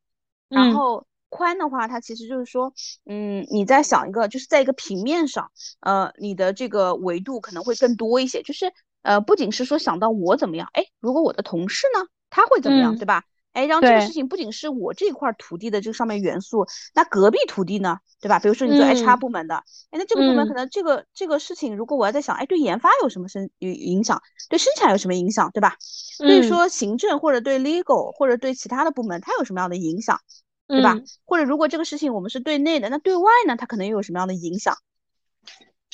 [0.49, 1.07] 然后。
[1.37, 2.73] 宽的话，它其实就是说，
[3.05, 8.73] 嗯，你在想一个，就是在一个平面上，呃，你的这个维度可能会更多一些，就是
[9.03, 13.25] 呃，不仅是说想到我怎么样，哎，如果我的同事呢，他会怎么样，对吧？
[13.53, 18.39] 哎，让这个事情不仅是我这块土地的这个上面元素，那隔壁土地呢，对吧？
[18.39, 19.57] 比如说你做 HR 部门的，
[19.91, 24.21] 哎，那这个部门可能这个这个事情，如果我要在想，哎，对研发有什么生影影响，
[24.51, 25.77] 对生产有什么影响，对吧？
[25.81, 30.21] 所以说行政或者对 legal 或者对其他的部门，它有什么样的影响，
[30.67, 30.97] 对吧？
[31.25, 34.77] 或者如果这个事情我们是对内的，那对外呢，它可能又有什么样的影响，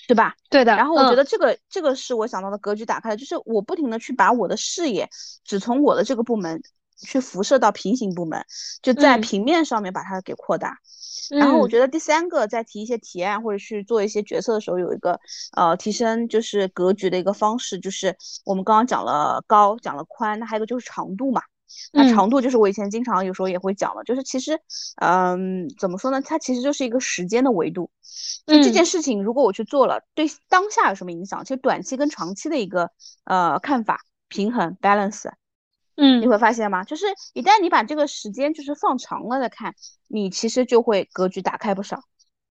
[0.09, 0.35] 对吧？
[0.51, 0.77] 对的。
[0.77, 5.09] 然后我觉得这个这个是我想到的格局打开了，就是我不停的去把我的视野
[5.45, 6.63] 只从我的这个部门。
[7.05, 8.47] 去辐射到平行部门，
[8.81, 10.79] 就在平面上面把它给扩大。
[11.31, 15.19] 然后我觉得第三个，在提一些提案或者去做一些决策的时候，有一个
[15.57, 21.43] 呃提升就是格局的一个方式，就是我们刚刚讲了高，讲了宽，那还有一个就是长度嘛。
[21.93, 24.61] 那长度就是我以前经常有时候也会讲的，就是其实
[24.97, 27.91] 嗯怎么说呢，它其实就是一个时间的维度。
[28.47, 31.45] 就这件事情，如果我去做了，对当下有什么影响？
[31.45, 32.91] 其实短期跟长期的一个
[33.25, 35.31] 呃看法平衡 balance。
[35.97, 36.85] 嗯，你会发现吗？
[36.85, 39.75] 就是一旦你把这个时间就是放长了再看，
[40.09, 42.03] 你其实就会格局打开不少。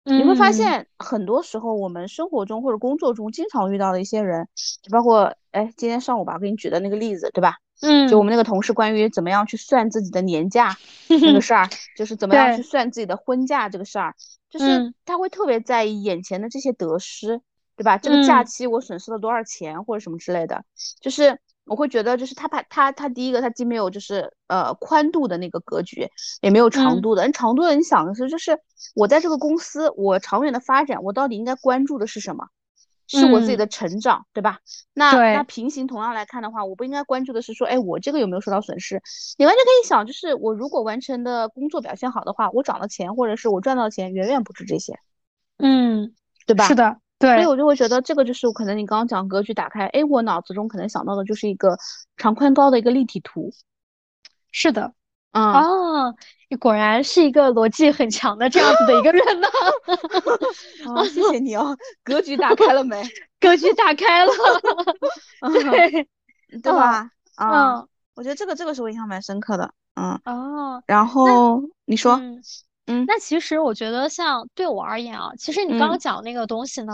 [0.04, 4.46] 你会发现很多时候我们生活中或者工作中经常遇到的一些人，
[4.82, 7.56] 就包括哎今天上午吧，我给你举的那个例子，对吧？
[7.80, 10.76] 嗯，就我们那个同事关于怎么样去算自己的年假
[11.08, 14.14] 那个事儿，就是怎么样去算自己的婚假这个事儿，
[14.50, 17.40] 就是他会特别在意眼前的这些得失，
[17.76, 17.98] 对吧？
[17.98, 20.64] 这个假期我损失了多少钱或者什么之类的，
[21.00, 21.38] 就是。
[21.66, 26.08] 我会觉得，就是他把他他第一个，他既没有就是呃宽度的那个格局，
[26.40, 27.30] 也没有长度的。
[27.32, 28.58] 长度的，你想的是，就是
[28.94, 32.46] 我在这个公司，我长远的发展，我到底应该关注的是什么？
[33.06, 34.60] 是我自己的成长，对吧？
[34.94, 39.02] 那那平行同样来看的话，我不应该关注的是说，哎，我这个有没有受到损失？
[39.36, 44.98] 你完全可以想，就是我如果完成的工作表现好的话，我涨的钱，或者是我赚到钱，远远不止这些。
[45.58, 46.14] 嗯，
[46.46, 46.66] 对吧？
[46.66, 46.96] 是的。
[47.24, 51.76] 所以我就会觉得这个就是可能你刚刚讲格局打开，哎，我脑子中可能想到的就是一个
[52.16, 53.50] 长宽高的一个立体图。
[54.52, 54.92] 是的，
[55.32, 56.14] 嗯哦，
[56.48, 59.48] 你果然是一个逻辑很强的这样子的一个人呢。
[60.94, 63.02] 啊，谢谢你哦，格局打开了没？
[63.40, 64.32] 格局打开了，
[65.70, 66.08] 对
[66.62, 67.10] 对吧？
[67.36, 69.72] 嗯，我觉得这个这个是我印象蛮深刻的。
[69.94, 72.14] 嗯哦，然后你说。
[72.14, 72.40] 嗯，
[73.06, 76.92] 那其实我觉得，像对我而言啊，其实你刚刚讲那个东西呢，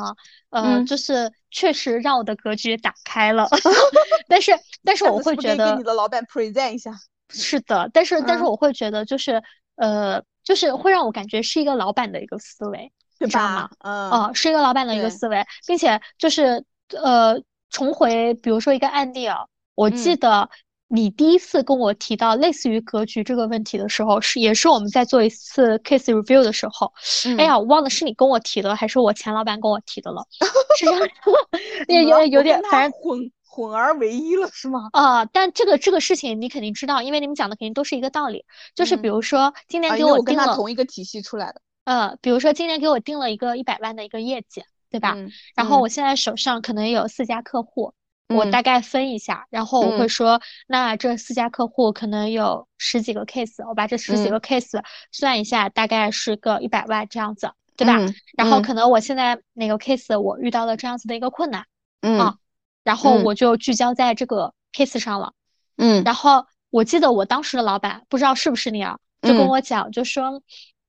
[0.50, 3.48] 呃，就是确实让我的格局打开了。
[4.28, 4.52] 但是，
[4.84, 6.92] 但是我会觉得，给你的老板 present 一下。
[7.28, 9.42] 是的，但是，但是我会觉得，就是
[9.76, 13.68] 呃，就是会让我感觉是一个老板的一个思维，你知道吗？
[13.80, 16.64] 嗯，哦，是一个老板的一个思维，并且就是
[17.02, 20.48] 呃，重回比如说一个案例啊，我记得。
[20.92, 26.92] 你第一次跟我提到类似于格局这个问题的时候，是也是我们在做一次 case review 的时候。
[27.38, 30.26] 哎呀，我忘了是你跟我提的，还是我前老板跟我提的了。
[30.76, 31.08] 是这样，
[31.86, 34.88] 也有有点，反正混混而为一了，是吗？
[34.92, 38.44] 啊，但这个这个事情你肯定知道，因为你们讲的肯定都是一个道理。
[38.74, 41.60] 就是比如说今年给我定了同一个体系出来的。
[41.84, 45.16] 呃，比如说今年给我定了一个一百万的一个业绩，对吧？
[45.54, 47.94] 然后我现在手上可能有四家客户。
[48.36, 57.98] 我大概分一下，然后我会说，那这四家客户可能有十几个 case，我把这十几个 case 算一下，大概是个一百万这样子，对吧？
[58.36, 61.66] 然后可能我现在哪个 case 我遇到了这样子的一个困难，
[62.02, 62.36] 嗯，
[62.84, 65.32] 然后我就聚焦在这个 case 上了，
[65.76, 70.42] 嗯，然后我记得我当时的老板不知道是不是你啊，就跟我讲，就说，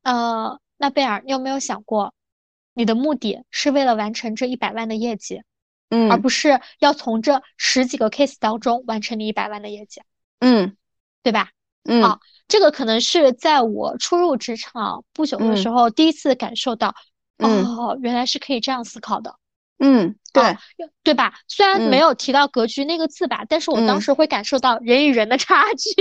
[0.03, 2.13] 呃，那贝尔，你有没有想过，
[2.73, 5.41] 你的目的是为了完成这一百万的业绩？
[5.91, 10.01] 嗯，而不是要从这十几个 case 当中完成你一百万的业绩，
[10.39, 10.75] 嗯，
[11.21, 11.49] 对吧？
[11.83, 16.95] 嗯，啊，这个可能是在我初入职场不久的时候第一次感受到，
[17.37, 19.35] 哦，原来是可以这样思考的，
[19.79, 20.57] 嗯，对，
[21.03, 21.33] 对吧？
[21.47, 25.91] 虽然没有提到格局那个字吧，但是我当时会感受到人与人的差距，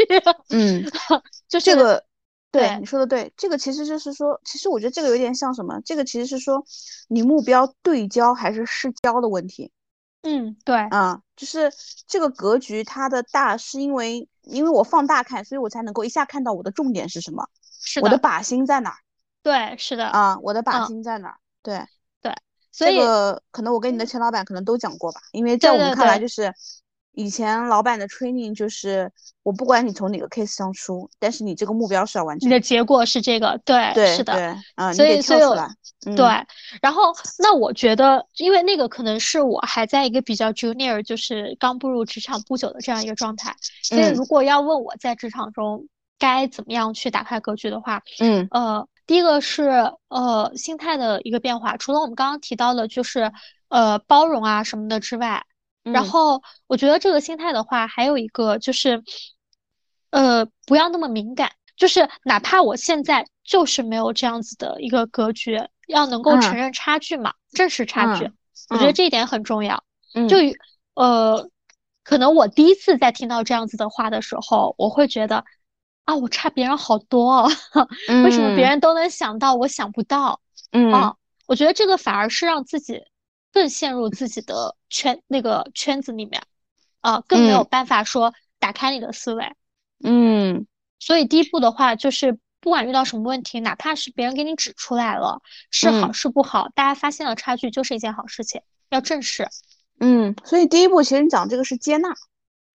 [0.50, 0.84] 嗯，
[1.48, 2.04] 就这个。
[2.52, 5.80] 对你说的对，这个其实就是说，其实我觉得这个有点像什么？
[5.84, 6.64] 这个其实是说，
[7.06, 9.70] 你目标对焦还是失焦的问题。
[10.22, 11.72] 嗯，对啊，就是
[12.06, 17.48] 这个格局它的大，是因为因为我放大看，所以我才能够一下看到我的重点是什么，
[17.82, 18.96] 是我的靶心在哪儿？
[19.42, 21.36] 对，是的啊，我的靶心在哪儿？
[21.62, 21.86] 对
[22.20, 22.34] 对，
[22.70, 26.52] 这个可能我跟你的前老板可能都讲过吧，因为在我们看来就是。
[27.12, 29.10] 以前老板的 training 就是，
[29.42, 32.48] 我不管你从哪个 case 上出，但是你这个目标是要完成。
[32.48, 36.24] 你的结果是这个，对，对，是的，对，啊，所以，所以，对。
[36.80, 45.86] 然后，那我觉得，因为那个可能是我还在一个比较 junior，就是刚步入职场不久的这样一个状态，所以如果要问我在职场中
[46.18, 53.32] 该怎么样去打开格局的话，嗯，呃，第一个是呃心态的一个变化，除了我们刚刚提到的，就是
[53.68, 55.44] 呃包容啊什么的之外，
[55.82, 59.02] 然后我觉得这个心态的话，还有一个就是，
[60.10, 68.30] 呃不要那么敏感，就是哪怕我现在就是没有这样子的一个格局，要能够承认差距嘛，正视差距，
[68.68, 69.82] 我觉得这一点很重要。
[70.28, 70.36] 就
[70.94, 71.48] 呃，
[72.02, 75.44] 可能我第一次在听到这样子的话的时候，我会觉得。
[76.06, 77.48] 啊，我差别人好多哦，
[78.24, 80.40] 为什么别人都能想到，我想不到？
[80.72, 81.14] 嗯，啊，
[81.46, 83.00] 我觉得这个反而是让自己
[83.52, 86.42] 更陷入自己的圈那个圈子里面，
[87.00, 89.52] 啊，更没有办法说打开你的思维。
[90.02, 90.66] 嗯，
[90.98, 95.40] 所以第一步的话，就是不管遇到什么问题，哪怕是别人给你指出来了，
[95.70, 99.48] 是好是不好，大家发现了差距就是一件好事情，要正视。
[99.98, 102.14] 嗯，所以第一步其实你讲这个是接纳。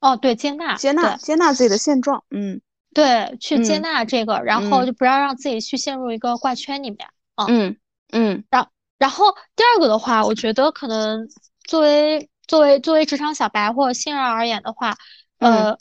[0.01, 2.23] 哦，对，接纳，接纳，接纳自己的现状。
[2.29, 2.61] 嗯。
[2.93, 7.45] 对，去接纳这个，然后就不要让自己去陷入一个怪圈里面啊。
[7.49, 7.75] 嗯
[8.11, 8.45] 嗯。
[8.49, 9.25] 然然后
[9.55, 11.27] 第二个的话，我觉得可能
[11.67, 14.95] 作为作为作为职场小白或者新人而言的话，
[15.39, 15.77] 呃，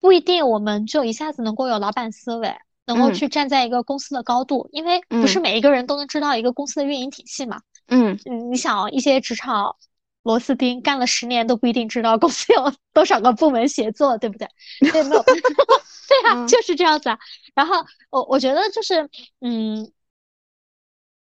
[0.00, 2.54] 不一定我们就一下子能够有老板思维，
[2.86, 7.60] 能够去站在一个公司的高度，因为不是每一个人都能知道一个公司的运营体系嘛。
[7.88, 8.18] 嗯。
[8.50, 9.76] 你想一些职场
[10.22, 14.46] 螺丝钉干了十年都不一定知道公司有多少个部门协作，对不对？
[14.92, 15.24] 对，没有。
[16.08, 17.18] 对啊， 就是这样子啊。
[17.54, 17.76] 然后
[18.10, 19.08] 我我觉得就是，
[19.40, 19.90] 嗯，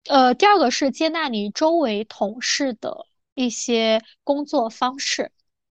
[0.08, 5.30] 呃，第二个是接纳你周围同事的一些工作方式。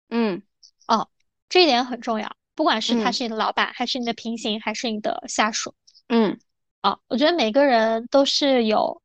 [0.09, 0.43] 嗯，
[0.87, 1.09] 哦，
[1.49, 2.37] 这一点很重要。
[2.55, 5.75] 不管是他是你的老板，还是你的平行，还是你的下属。
[6.09, 6.39] 嗯，
[6.81, 9.03] 啊，我觉得每个人都是有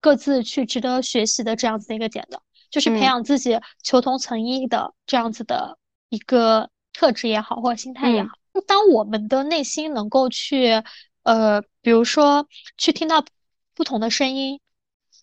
[0.00, 2.40] 各自去值得学习的这样子的一个点的，
[2.70, 8.30] 就是培养自己求同存异的这样子的一个特质也好，或者心态也好。
[8.66, 10.82] 当我们的内心能够去，
[11.22, 12.46] 呃，比如说
[12.78, 13.24] 去听到
[13.74, 14.60] 不同的声音，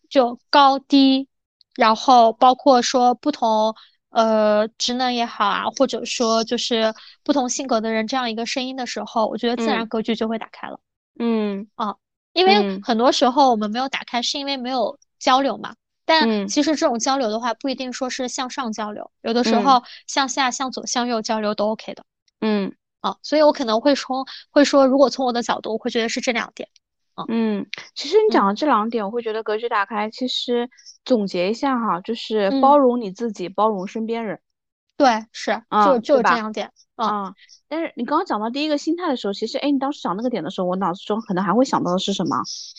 [0.09, 1.27] 就高低，
[1.75, 3.75] 然后包括说不同，
[4.09, 6.93] 呃，职能也好啊，或者说就是
[7.23, 10.79] 不同性格的人这样一个声音的时候，我觉得自然格局就会打开了。
[11.19, 11.95] 嗯啊，
[12.33, 15.75] 因为很多时候我们没有打开，是因为没有交流嘛。
[16.05, 22.03] 但其实这种交流的话，不一定说是向上交流，有的时候向下、向左、向右交流都 OK 的。
[22.41, 22.75] 嗯。
[23.01, 26.69] 啊，所以我可能会说，会说，如果从我的角度，我会觉得是这两点。
[27.27, 30.09] 嗯，其实你讲的这两点，我会觉得格局打开。
[30.09, 30.69] 其实
[31.05, 34.39] 总结一下哈，就是包容你自己，包容身边人。
[34.97, 36.71] 对，是，就就这两点。
[36.95, 37.33] 啊，
[37.67, 42.37] 但是你刚刚讲到第一个心态的时候，其实，哎，你当时讲那个点的时候，我脑子中可能还会想到的是什么？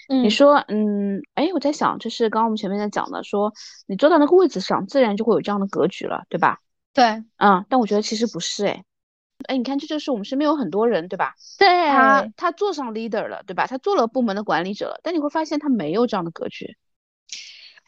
[0.09, 3.53] 嗯，你说，嗯，哎，我在想，就是刚刚我们前面在讲的，说
[3.87, 6.59] 你坐到那个位置上，自然就会有这样的格局了，对吧？
[6.95, 8.85] 对，嗯，但我觉得其实不是，哎。
[9.45, 11.35] 哎，你看，这就是我们身边有很多人，对吧？
[11.59, 13.67] 对，他他做上 leader 了，对吧？
[13.67, 16.77] 他做了部门的管理者了，但你会发现他没有这样的格局。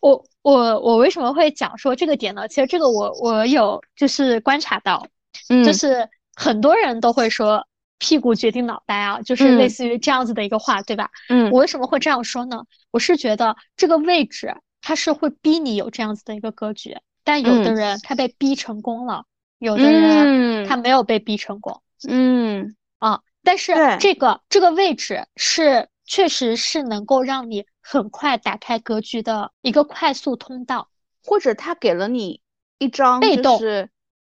[0.01, 2.47] 我我我为什么会讲说这个点呢？
[2.47, 5.07] 其实这个我我有就是观察到，
[5.49, 7.67] 嗯，就是很多人都会说
[7.99, 11.11] 屁股决定脑袋啊，就是类似于这样子的一个话，对吧？
[11.31, 12.65] 嗯，我为什么会这样说呢？
[12.91, 19.25] 我是觉得这个位置它是会逼你有这样子的一个格局，但有的人他被逼成功了。
[19.65, 22.77] 有的人他没有被逼成功，嗯。
[22.99, 30.89] 啊，但是这个这个位置是确实是能够让你很快打开格局的一个快速通道，
[31.23, 32.41] 或者他给了你
[32.79, 33.59] 一张被动，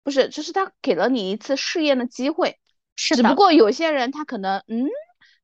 [0.03, 2.59] 不是，就是他给了你一次试验的机会，
[2.95, 4.87] 是只不过有些人他可能，嗯，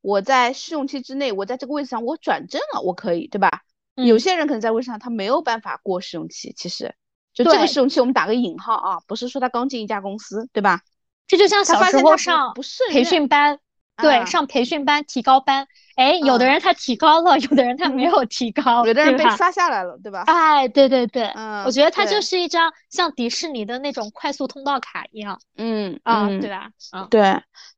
[0.01, 3.61] 我在试用期之内，我在这个位置上我转正了，我可以，对吧？
[3.95, 6.95] 有些人可能在位置上他没有办法过试用期，其实。
[7.33, 10.81] 就这个试用期，我们打个引号啊，不是说他刚进一家公司，对吧？
[11.25, 12.53] 这就像小时候上
[12.91, 13.59] 培训班，
[13.97, 15.67] 对，上培训班提高班。
[15.95, 20.23] 哎，有的人他提高了，有的人他没有提高，有的人被刷下来了，对吧？
[20.25, 26.71] 哎，对对对，嗯，我觉得它就是一张像迪士尼的那种快速通道卡一样，嗯啊，对吧？
[26.93, 27.21] 嗯，对。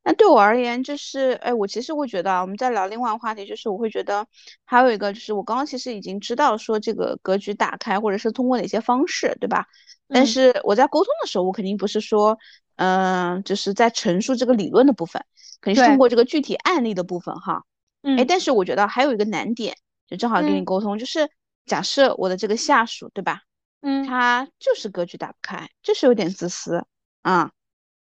[0.02, 4.26] 那对我而言，就是哎，我其实会觉得，我们在聊另外话题，就是我会觉得
[4.64, 9.66] 还有一个，就是我刚刚其实已经知道说这个格局打开，或者是通过哪些方式，对吧？
[10.08, 12.38] 但是我在沟通的时候，我肯定不是说，
[12.78, 15.22] 嗯，就是在陈述这个理论的部分，
[15.62, 17.64] 肯定是通过这个具体案例的部分哈。
[18.02, 19.76] 哎，但是我觉得还有一个难点，
[20.08, 21.30] 就正好跟你沟通，就是
[21.66, 23.42] 假设我的这个下属，对吧？
[23.82, 26.86] 嗯，他就是格局打不开，就是有点自私
[27.24, 27.52] 啊。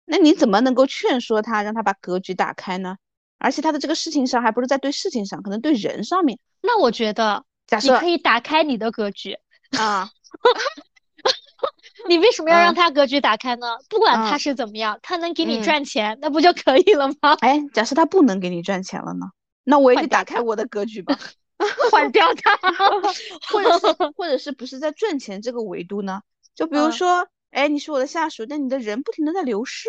[0.05, 2.97] 那你怎么能够劝说他，让他把格局打开呢？
[3.37, 6.39] 而且他的这个事情上，还不是在对事情上，可能对人上面。
[6.61, 9.37] 那我觉得，假设你可以打开你的格局
[9.77, 10.09] 啊。
[12.07, 13.77] 你为什么要让他格局打开呢？
[13.89, 17.35] 不管他是怎么样，他能给你赚钱，那不就可以了吗？
[17.41, 19.27] 哎，假设他不能给你赚钱了呢？
[19.63, 21.17] 那我也得打开我的格局吧。
[21.91, 22.57] 换掉他，
[23.51, 26.21] 或者是或者是不是在赚钱这个维度呢？
[26.55, 29.87] 就比如说，哎，你是我的下属，但你的人不停的在流失，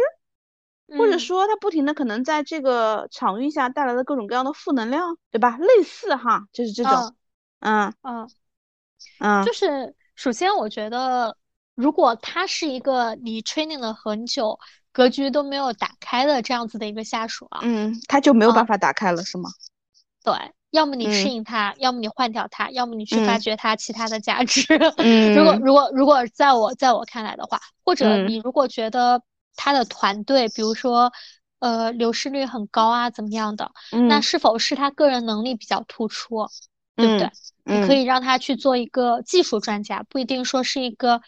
[0.99, 5.57] 或者说他不停的可能在这个场域下带来了各种各样的负能量，对吧？
[5.57, 7.17] 类似哈，就是这种，
[7.61, 8.31] 嗯嗯
[9.19, 11.35] 嗯，就是首先我觉得，
[11.83, 14.59] 如果他是一个你 training 了很久，
[14.93, 19.51] 格局都没有打开的这样子的一个下属啊，嗯，他就没有办法打开了，是吗？
[20.23, 20.35] 对。
[20.73, 24.65] 要么你适应它，要么你换掉他，要么你去发掘他其他的价值。
[24.97, 29.21] 嗯，如果如果如果在我在我看来的话，或者你如果觉得
[29.55, 31.13] 他的团队，比如说
[31.59, 33.71] 呃流失率很高啊，怎么样的，
[34.09, 36.47] 那是否是他个人能力比较突出，
[36.97, 37.31] 对不对？
[37.65, 41.21] 你可以让他去做一个技术专家，不一定说是一个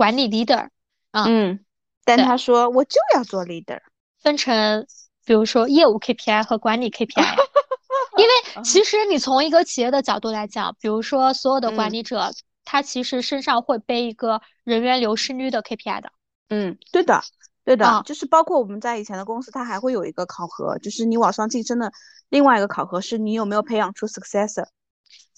[0.00, 0.68] 管理 leader
[1.10, 1.24] 啊。
[1.28, 1.60] 嗯，
[2.06, 3.80] 但他说我就要做 leader，
[4.22, 4.86] 分成
[5.26, 7.36] 比如说业务 KPI 和管理 KPI。
[8.16, 12.30] 因为其实你从一个企业的角度来讲，比如说所有的管理者，
[12.64, 16.10] 他其实身上会背一个人员流失率的 KPI 的。
[16.48, 17.20] 嗯，对的，
[17.62, 21.92] 对的，就是包括我们在以前的公司，它还会有一个考核，就是你往上晋升的
[22.30, 24.66] 另外一个考核是你有没有培养出 successor。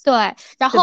[0.04, 0.82] 对，然后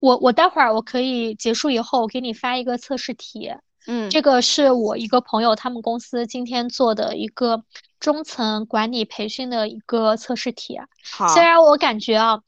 [0.00, 3.52] 我我待会儿我可以结束以后，我给你发一个测试题。
[3.86, 7.64] 嗯，这个是我一个朋友他们公司今天做的一个
[7.98, 10.78] 中层管理培训的一个测试题。
[11.12, 12.40] 好，虽然我感觉啊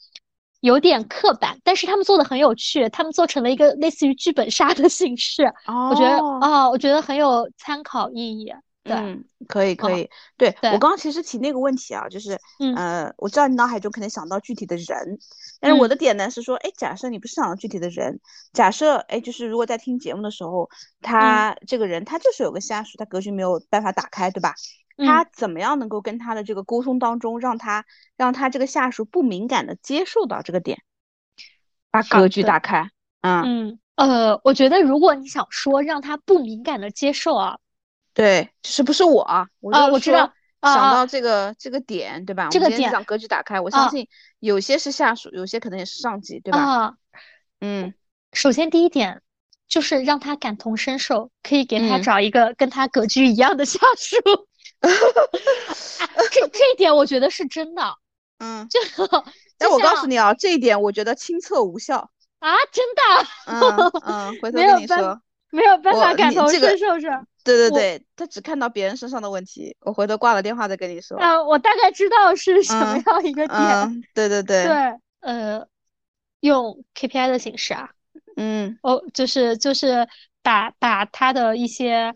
[0.60, 5.44] 有点刻板，但是他们做的很有趣，他们做成了一个类似于剧本杀的形式。
[5.66, 8.52] 哦，我觉得啊，我觉得很有参考意义。
[8.84, 12.38] 嗯，可以可以，对我刚刚其实提那个问题啊，就是，
[12.74, 15.18] 呃，我知道你脑海中可能想到具体的人，
[15.60, 18.18] 但是我的点呢是说，哎，假设你不是想到具体的人，
[18.52, 20.68] 假设，哎，就是如果在听节目的时候，
[21.00, 24.54] 他这个人他就是有个下属，他格局没有办法打开，对吧？
[24.96, 27.84] 他怎么样能够跟他的这个沟通当中，让他
[28.16, 30.82] 让他这个下属不敏感的接受到这个点，
[31.90, 32.90] 把格局打开？
[33.20, 37.58] 嗯嗯，呃，我觉得如果你想说让他不敏感的接受啊。
[38.14, 39.46] 对，就是不是我啊？
[39.60, 40.32] 我啊，我知道，
[40.62, 42.48] 想到这个这个点，对吧？
[42.50, 44.06] 这个点让格局打开，我相信
[44.38, 46.58] 有些是下属，有些可能也是上级，对吧？
[46.58, 46.94] 啊，
[47.60, 47.94] 嗯，
[48.32, 49.22] 首先第一点
[49.66, 54.16] 就是让他感同身受，可以给他找一个跟他格局一样的下属。
[56.30, 57.82] 这这一点我觉得是真的。
[58.38, 58.80] 嗯，就
[59.56, 62.10] 但我告诉你啊，这一点我觉得亲测无效
[62.40, 63.02] 啊，真的。
[63.46, 65.22] 嗯嗯，回头跟你说。
[65.50, 67.06] 没有办法感同身受是？
[67.44, 69.76] 对对对，他只看到别人身上的问题。
[69.80, 71.18] 我回头挂了电话再跟你说。
[71.18, 74.04] 啊，我大概知道是什么样一个点。
[74.14, 74.64] 对对对。
[74.64, 74.74] 对，
[75.20, 75.66] 呃，
[76.40, 77.90] 用 KPI 的形式啊。
[78.36, 78.78] 嗯。
[78.82, 80.06] 哦，就是就是
[80.42, 82.14] 把把他的一些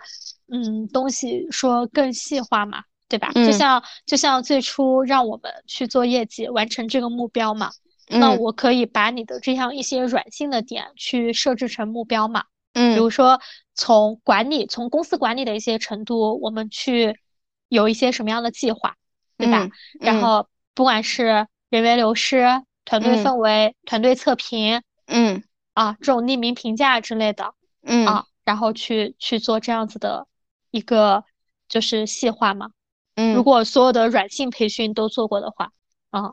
[0.52, 3.30] 嗯东西说更细化嘛，对吧？
[3.34, 7.70] 就像就像最初让我们去做业绩，完成这个目标嘛。
[8.08, 12.44] 那我可以把你的这样一些软性的点去设置成目标嘛。
[12.74, 13.40] 嗯，比如说
[13.76, 17.20] 从管理，从公司管理的一些程度，我们去
[17.68, 18.96] 有一些什么样的计划，
[19.36, 19.68] 对吧？
[20.00, 27.52] 然后不管是人员流失、团队氛围、团队测评，嗯，啊，这种匿名评价之类的，
[27.82, 30.26] 嗯啊，然后去去做这样子的
[30.70, 31.24] 一个
[31.68, 32.70] 就是细化嘛。
[33.14, 35.70] 嗯，如果所有的软性培训都做过的话，
[36.10, 36.32] 啊，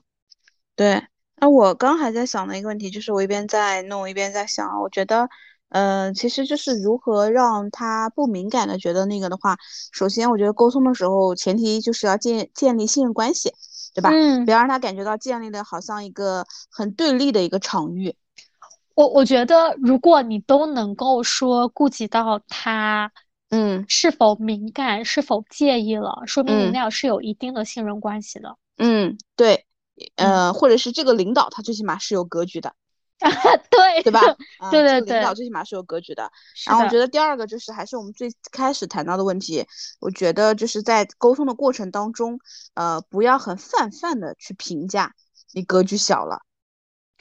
[0.77, 1.03] 对。
[1.35, 5.29] 那我刚还在想的一个问题，就是我一边在弄一边在想，我觉得。
[5.73, 9.57] 嗯，其实就是如何让他不敏感的觉得那个的话，
[9.91, 13.51] 首先我觉得沟通的时候，前提就是要建建立信任关系，
[13.95, 14.11] 对吧？
[14.11, 18.15] 嗯，别让他感觉到建立的好像一个很对立的一个场域。
[18.93, 23.11] 我我觉得，如果你都能够说顾及到他，
[23.49, 28.55] 嗯，是否敏感，是否介意了，说明你们俩是有一定的信任关系的。
[28.77, 29.65] 嗯，对，
[30.17, 32.75] 呃，或者是这个领导他最起码是有格局的。
[33.71, 34.19] 对对吧？
[34.69, 36.29] 对对对，领导最起码是有格局的。
[36.67, 39.65] 然后我觉得第二个就是还是我们最开始谈到的问题，
[39.99, 42.39] 我觉得就是在沟通的过程当中，
[42.73, 45.13] 呃，不要很泛泛的去评价
[45.53, 46.41] 你格局小了，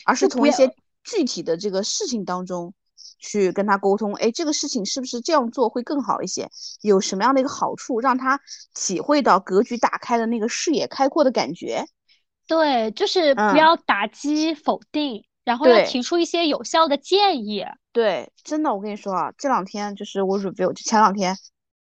[0.05, 0.75] 而是从一些
[1.05, 2.75] 具体的这个事情当中
[3.21, 4.15] 去跟他沟通。
[4.15, 6.51] 哎，这个事情是不是这样做会更好一些？
[6.81, 8.41] 有什么样的一个好处，让他
[8.75, 11.85] 体会到格局打开的那个视野开阔的感觉？
[12.49, 15.25] 对，就是不要打击否定。
[15.45, 17.65] 然后要提出一些有效的建议。
[17.93, 21.37] 对，真的，我跟你说啊，这两天就是我 review，就前两天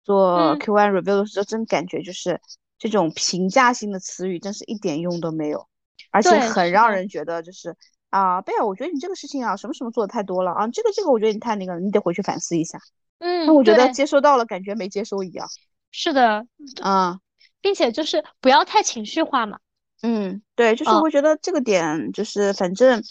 [0.03, 2.39] 做 Q1 review 的时候，真感觉就是
[2.77, 5.67] 这种评价性的词语，真是一点用都没有，
[6.11, 7.75] 而且很让人觉得就是
[8.09, 12.79] 啊，贝尔，我觉得你这个事情啊，什么什么做的太多了啊，这个这个，我觉得你太那个了，你得回去反思一下。
[13.19, 15.47] 嗯，那我觉得接收到了，感觉没接收一样。
[15.91, 16.45] 是的，
[16.81, 17.19] 啊，
[17.61, 19.59] 并且就是不要太情绪化嘛。
[20.01, 23.01] 嗯，对，就是我觉得这个点就是反正，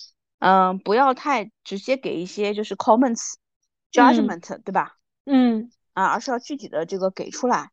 [0.44, 4.98] 嗯，不要太直接给一些就是 comments，judgment，对吧？
[5.24, 7.70] 嗯，啊，而是要具体的这个给出来。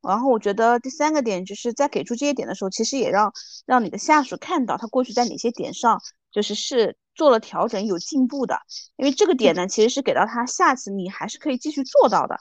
[0.00, 3.30] 然后我觉得第三个点就是在给出这些点的时候，其实也让
[3.66, 6.00] 让你的下属看到他过去在哪些点上
[6.32, 8.58] 就是是做了调整、有进步的。
[8.96, 12.38] 因为这个点呢，其实是给到他下次你还是可以继续做到的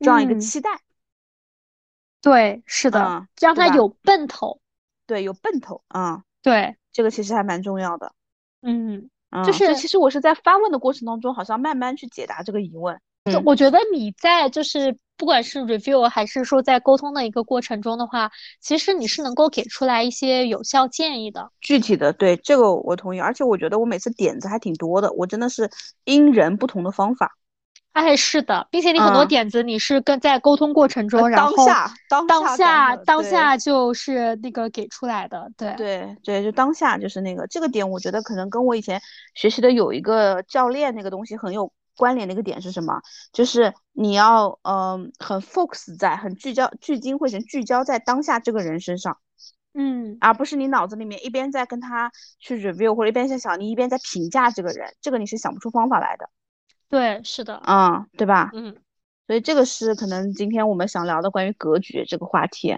[0.00, 0.70] 这样一个期待。
[2.20, 4.60] 对，是的，让他有奔头。
[5.06, 6.24] 对，有奔头啊。
[6.42, 8.12] 对，这个其实还蛮重要的。
[8.62, 9.08] 嗯，
[9.44, 12.98] 就是其实我是在发问的过程当中，好像慢慢去解答这个疑问。
[13.30, 21.50] 就，我觉得你在就是不管是 review 还是说在沟通的一个过程中的话，其实你是能够给出来一些有效建议的。
[21.60, 23.20] 具体的，对这个我同意。
[23.20, 25.70] 而且我觉得我每次点子还挺多的，我真的是
[26.04, 27.36] 因人不同的方法。
[27.92, 31.94] 哎，是的，并且你很多点子你是跟在沟通过程中，然后当下
[32.26, 35.50] 当下当下就是那个给出来的。
[35.56, 39.00] 对对对，就当下就是那个这个点，我觉得可能跟我以前
[39.34, 41.72] 学习的有一个教练那个东西很有。
[41.96, 43.02] 关联的一个点是什么？
[43.30, 49.18] 就是你要嗯很 focus 在很聚焦聚精会神聚焦在当下这个人身上，
[49.74, 56.30] 嗯，而不是你脑子里面一边在跟他去 review 或者一边在想你一边在评价这个人，这个你是想不出方法来的。
[56.90, 58.50] 对，是的，嗯，对吧？
[58.52, 58.76] 嗯，
[59.26, 62.76] 所以这个是可能今天我们想聊的关于格局这个话题。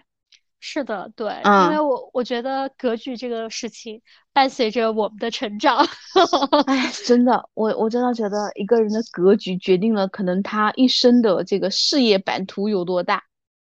[0.60, 4.00] 是的，对，因为我我觉得格局这个事情
[4.32, 5.84] 伴随着我们的成长。
[6.68, 13.24] 哎，真的，我我真的觉得一个人的格局决定了可能他一生的这个事业版图有多大。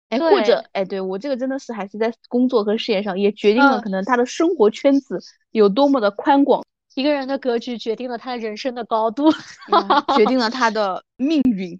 [0.10, 5.20] 哎，或者哎，对我这个真的是还是在工作和事业上也决定了可能他的生活圈子
[5.52, 6.66] 有多么的宽广。
[6.96, 9.32] 一个人的格局决定了他人生的高度，
[10.16, 11.80] 决定了他的 命运。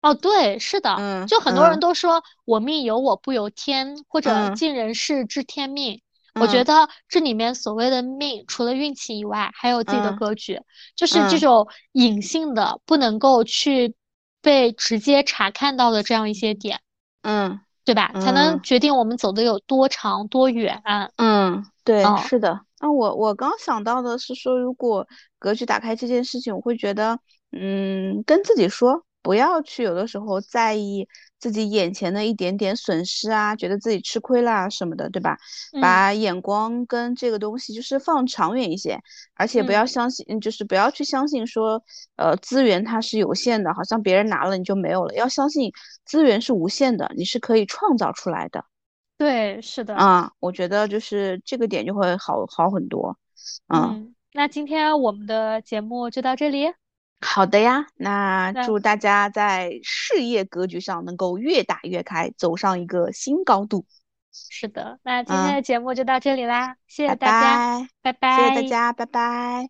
[0.00, 6.00] 哦，对，是的，就很多人都说我命由我不由天，或者尽人事知天命。
[6.34, 10.60] 我觉得这里面所谓的命，除了运气以外，还有自己的格局，
[10.94, 13.96] 就是这种隐性的、不能够去
[14.40, 16.80] 被直接查看到的这样一些点，
[17.22, 18.12] 嗯，对吧？
[18.20, 20.80] 才能决定我们走的有多长多远。
[21.16, 22.60] 嗯，对，是的。
[22.80, 25.06] 那我我刚想到的是说，如果
[25.38, 27.18] 格局打开这件事情，我会觉得，
[27.52, 29.04] 嗯，跟自己说。
[29.20, 31.06] 不要去有的时候在意
[31.38, 35.36] 自己眼前的一点点损失啊，觉得自己吃亏啦什么的，对吧？
[35.82, 38.98] 把眼光跟这个东西就是放长远一些，
[39.34, 41.82] 而且不要相信，就是不要去相信说，
[42.16, 45.12] 呃，资源它是有限的，好像别人拿了你就没有了。
[45.14, 45.70] 要相信
[46.06, 48.64] 资源是无限的，你是可以创造出来的。
[49.18, 49.96] 对，是的。
[49.96, 53.18] 啊，我觉得就是这个点就会好好很多。
[53.66, 56.72] 嗯，那今天我们的节目就到这里。
[57.20, 63.84] 好的呀，那祝大家在事业格局上能够越打越开，走上一个新高度。
[64.32, 69.68] 是的，那今天的节目就到这里啦，谢谢大家，拜拜，谢谢大家，拜拜。